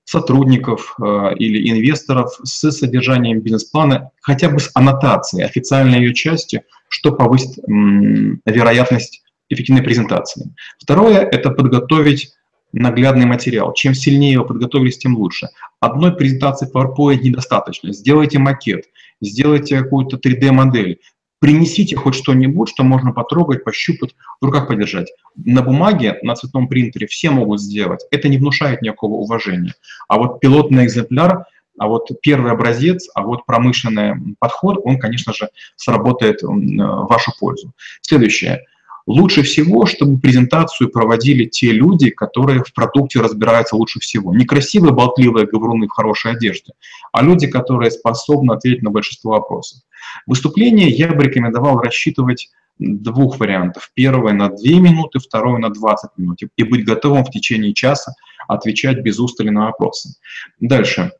сотрудников 0.06 0.96
э, 1.02 1.34
или 1.36 1.68
инвесторов 1.70 2.38
с 2.42 2.70
содержанием 2.70 3.40
бизнес-плана, 3.40 4.10
хотя 4.22 4.48
бы 4.48 4.60
с 4.60 4.70
аннотацией, 4.72 5.44
официальной 5.44 5.98
ее 5.98 6.14
части, 6.14 6.62
что 6.88 7.12
повысит 7.12 7.58
вероятность 7.66 9.22
эффективной 9.50 9.82
презентации. 9.82 10.54
Второе– 10.78 11.18
это 11.32 11.50
подготовить 11.50 12.32
наглядный 12.72 13.26
материал. 13.26 13.72
Чем 13.74 13.94
сильнее 13.94 14.32
его 14.32 14.44
подготовились, 14.44 14.98
тем 14.98 15.16
лучше. 15.16 15.48
Одной 15.80 16.14
презентации 16.14 16.70
PowerPoint 16.72 17.20
недостаточно. 17.20 17.92
Сделайте 17.92 18.38
макет, 18.38 18.84
сделайте 19.20 19.78
какую-то 19.78 20.16
3D-модель, 20.16 21.00
принесите 21.38 21.96
хоть 21.96 22.14
что-нибудь, 22.14 22.68
что 22.68 22.82
можно 22.82 23.12
потрогать, 23.12 23.64
пощупать, 23.64 24.14
в 24.40 24.44
руках 24.44 24.68
подержать. 24.68 25.12
На 25.36 25.62
бумаге, 25.62 26.18
на 26.22 26.34
цветном 26.34 26.68
принтере 26.68 27.06
все 27.06 27.30
могут 27.30 27.60
сделать. 27.60 28.04
Это 28.10 28.28
не 28.28 28.38
внушает 28.38 28.82
никакого 28.82 29.14
уважения. 29.14 29.74
А 30.08 30.18
вот 30.18 30.40
пилотный 30.40 30.86
экземпляр, 30.86 31.46
а 31.78 31.88
вот 31.88 32.08
первый 32.22 32.52
образец, 32.52 33.08
а 33.14 33.22
вот 33.22 33.44
промышленный 33.44 34.36
подход, 34.38 34.78
он, 34.84 34.98
конечно 34.98 35.34
же, 35.34 35.50
сработает 35.76 36.42
в 36.42 37.06
вашу 37.06 37.32
пользу. 37.38 37.72
Следующее. 38.00 38.62
Лучше 39.06 39.42
всего, 39.42 39.86
чтобы 39.86 40.18
презентацию 40.18 40.90
проводили 40.90 41.44
те 41.44 41.70
люди, 41.70 42.10
которые 42.10 42.64
в 42.64 42.72
продукте 42.72 43.20
разбираются 43.20 43.76
лучше 43.76 44.00
всего. 44.00 44.34
Не 44.34 44.44
красивые, 44.44 44.92
болтливые 44.92 45.46
говоруны 45.46 45.86
в 45.86 45.92
хорошей 45.92 46.32
одежде, 46.32 46.72
а 47.12 47.22
люди, 47.22 47.46
которые 47.46 47.92
способны 47.92 48.52
ответить 48.52 48.82
на 48.82 48.90
большинство 48.90 49.32
вопросов. 49.32 49.80
Выступление 50.26 50.88
я 50.88 51.12
бы 51.12 51.24
рекомендовал 51.24 51.78
рассчитывать 51.78 52.50
двух 52.78 53.38
вариантов. 53.38 53.90
Первое 53.94 54.32
на 54.32 54.48
2 54.48 54.56
минуты, 54.80 55.18
второе 55.18 55.58
на 55.58 55.70
20 55.70 56.10
минут. 56.16 56.40
И 56.56 56.62
быть 56.62 56.84
готовым 56.84 57.24
в 57.24 57.30
течение 57.30 57.74
часа 57.74 58.14
отвечать 58.48 59.00
без 59.00 59.18
устали 59.18 59.50
на 59.50 59.66
вопросы. 59.66 60.14
Дальше. 60.60 61.12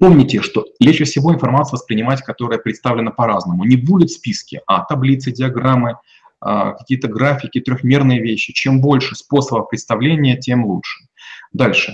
Помните, 0.00 0.40
что 0.40 0.66
легче 0.80 1.04
всего 1.04 1.34
информацию 1.34 1.72
воспринимать, 1.72 2.22
которая 2.22 2.58
представлена 2.58 3.10
по-разному. 3.10 3.64
Не 3.64 3.76
будет 3.76 4.10
списки, 4.10 4.60
а 4.66 4.84
таблицы, 4.84 5.32
диаграммы, 5.32 5.98
а, 6.40 6.72
какие-то 6.72 7.08
графики, 7.08 7.60
трехмерные 7.60 8.20
вещи. 8.20 8.52
Чем 8.52 8.80
больше 8.80 9.14
способов 9.14 9.68
представления, 9.68 10.38
тем 10.38 10.64
лучше. 10.64 11.04
Дальше. 11.52 11.92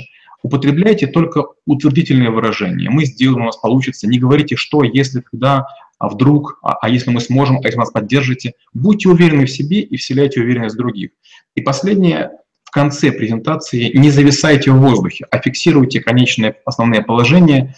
Употребляйте 0.49 1.07
только 1.07 1.45
утвердительные 1.67 2.31
выражения. 2.31 2.89
Мы 2.89 3.05
сделаем, 3.05 3.43
у 3.43 3.47
нас 3.47 3.59
получится. 3.59 4.09
Не 4.09 4.19
говорите, 4.19 4.57
что, 4.57 4.83
если, 4.83 5.21
когда, 5.21 5.67
а 5.99 6.09
вдруг, 6.09 6.59
а, 6.63 6.73
а 6.81 6.89
если 6.89 7.11
мы 7.11 7.21
сможем, 7.21 7.59
а 7.59 7.67
если 7.67 7.77
нас 7.77 7.91
поддержите. 7.91 8.55
Будьте 8.73 9.11
уверены 9.11 9.45
в 9.45 9.51
себе 9.51 9.81
и 9.81 9.99
вселяйте 9.99 10.41
уверенность 10.41 10.75
в 10.75 10.79
других. 10.79 11.11
И 11.55 11.61
последнее, 11.61 12.31
в 12.65 12.71
конце 12.71 13.13
презентации 13.13 13.95
не 13.95 14.11
зависайте 14.11 14.71
в 14.71 14.79
воздухе, 14.79 15.27
а 15.31 15.39
фиксируйте 15.39 16.01
конечные 16.01 16.57
основные 16.65 17.03
положения 17.03 17.75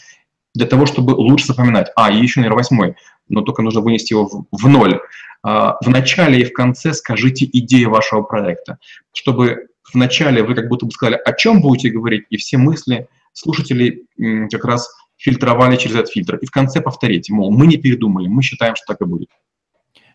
для 0.54 0.66
того, 0.66 0.86
чтобы 0.86 1.10
лучше 1.10 1.46
запоминать. 1.46 1.88
А, 1.96 2.12
и 2.12 2.22
еще, 2.22 2.38
наверное, 2.38 2.58
восьмой, 2.58 2.94
но 3.28 3.40
только 3.40 3.62
нужно 3.62 3.80
вынести 3.80 4.12
его 4.12 4.26
в, 4.26 4.46
в 4.52 4.68
ноль. 4.68 5.00
А, 5.42 5.76
в 5.80 5.88
начале 5.88 6.40
и 6.40 6.44
в 6.44 6.52
конце 6.52 6.92
скажите 6.92 7.46
идею 7.52 7.90
вашего 7.90 8.22
проекта, 8.22 8.78
чтобы 9.12 9.69
в 9.92 9.94
начале 9.96 10.42
вы 10.42 10.54
как 10.54 10.68
будто 10.68 10.86
бы 10.86 10.92
сказали, 10.92 11.20
о 11.24 11.32
чем 11.32 11.60
будете 11.60 11.90
говорить, 11.90 12.24
и 12.30 12.36
все 12.36 12.56
мысли 12.56 13.08
слушателей 13.32 14.06
как 14.50 14.64
раз 14.64 14.88
фильтровали 15.16 15.76
через 15.76 15.96
этот 15.96 16.10
фильтр. 16.10 16.36
И 16.36 16.46
в 16.46 16.50
конце 16.50 16.80
повторите, 16.80 17.32
мол, 17.32 17.50
мы 17.50 17.66
не 17.66 17.76
передумали, 17.76 18.26
мы 18.26 18.42
считаем, 18.42 18.74
что 18.74 18.86
так 18.86 19.00
и 19.02 19.04
будет. 19.04 19.28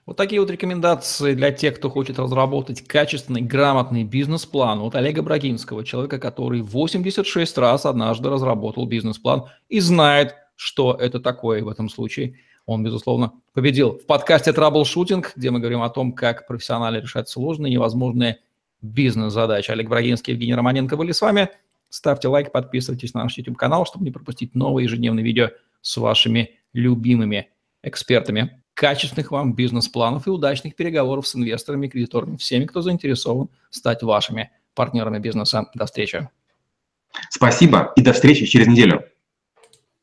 Вот 0.06 0.18
такие 0.18 0.40
вот 0.40 0.52
рекомендации 0.52 1.34
для 1.34 1.52
тех, 1.52 1.78
кто 1.78 1.90
хочет 1.90 2.20
разработать 2.20 2.88
качественный, 2.88 3.42
грамотный 3.42 4.04
бизнес-план 4.04 4.80
от 4.82 4.94
Олега 4.96 5.24
Брагинского, 5.24 5.84
человека, 5.84 6.20
который 6.20 6.62
86 6.62 7.58
раз 7.58 7.86
однажды 7.88 8.30
разработал 8.30 8.86
бизнес-план 8.86 9.46
и 9.68 9.80
знает, 9.80 10.36
что 10.56 10.94
это 10.94 11.20
такое 11.20 11.64
в 11.64 11.70
этом 11.70 11.90
случае. 11.90 12.36
Он, 12.68 12.84
безусловно, 12.84 13.34
победил. 13.54 13.98
В 13.98 14.06
подкасте 14.06 14.54
«Траблшутинг», 14.54 15.34
где 15.36 15.50
мы 15.52 15.60
говорим 15.60 15.82
о 15.82 15.90
том, 15.90 16.14
как 16.14 16.48
профессионально 16.48 16.98
решать 16.98 17.28
сложные, 17.30 17.72
невозможные 17.72 18.40
бизнес-задачи. 18.86 19.72
Олег 19.72 19.90
Брагинский, 19.90 20.34
Евгений 20.34 20.56
Романенко 20.56 20.98
были 20.98 21.12
с 21.12 21.22
вами. 21.22 21.50
Ставьте 21.90 22.28
лайк, 22.28 22.52
подписывайтесь 22.52 23.14
на 23.14 23.24
наш 23.24 23.38
YouTube-канал, 23.38 23.86
чтобы 23.86 24.06
не 24.06 24.12
пропустить 24.12 24.56
новые 24.56 24.86
ежедневные 24.86 25.24
видео 25.24 25.50
с 25.82 25.98
вашими 25.98 26.52
любимыми 26.74 27.50
экспертами. 27.84 28.62
Качественных 28.74 29.32
вам 29.32 29.54
бизнес-планов 29.54 30.28
и 30.28 30.30
удачных 30.30 30.76
переговоров 30.76 31.28
с 31.28 31.36
инвесторами 31.36 31.88
кредиторами, 31.88 32.36
всеми, 32.36 32.66
кто 32.66 32.82
заинтересован 32.82 33.50
стать 33.70 34.04
вашими 34.04 34.52
партнерами 34.74 35.20
бизнеса. 35.20 35.68
До 35.74 35.86
встречи. 35.86 36.30
Спасибо 37.30 37.94
и 37.96 38.02
до 38.02 38.12
встречи 38.12 38.46
через 38.46 38.68
неделю. 38.68 39.06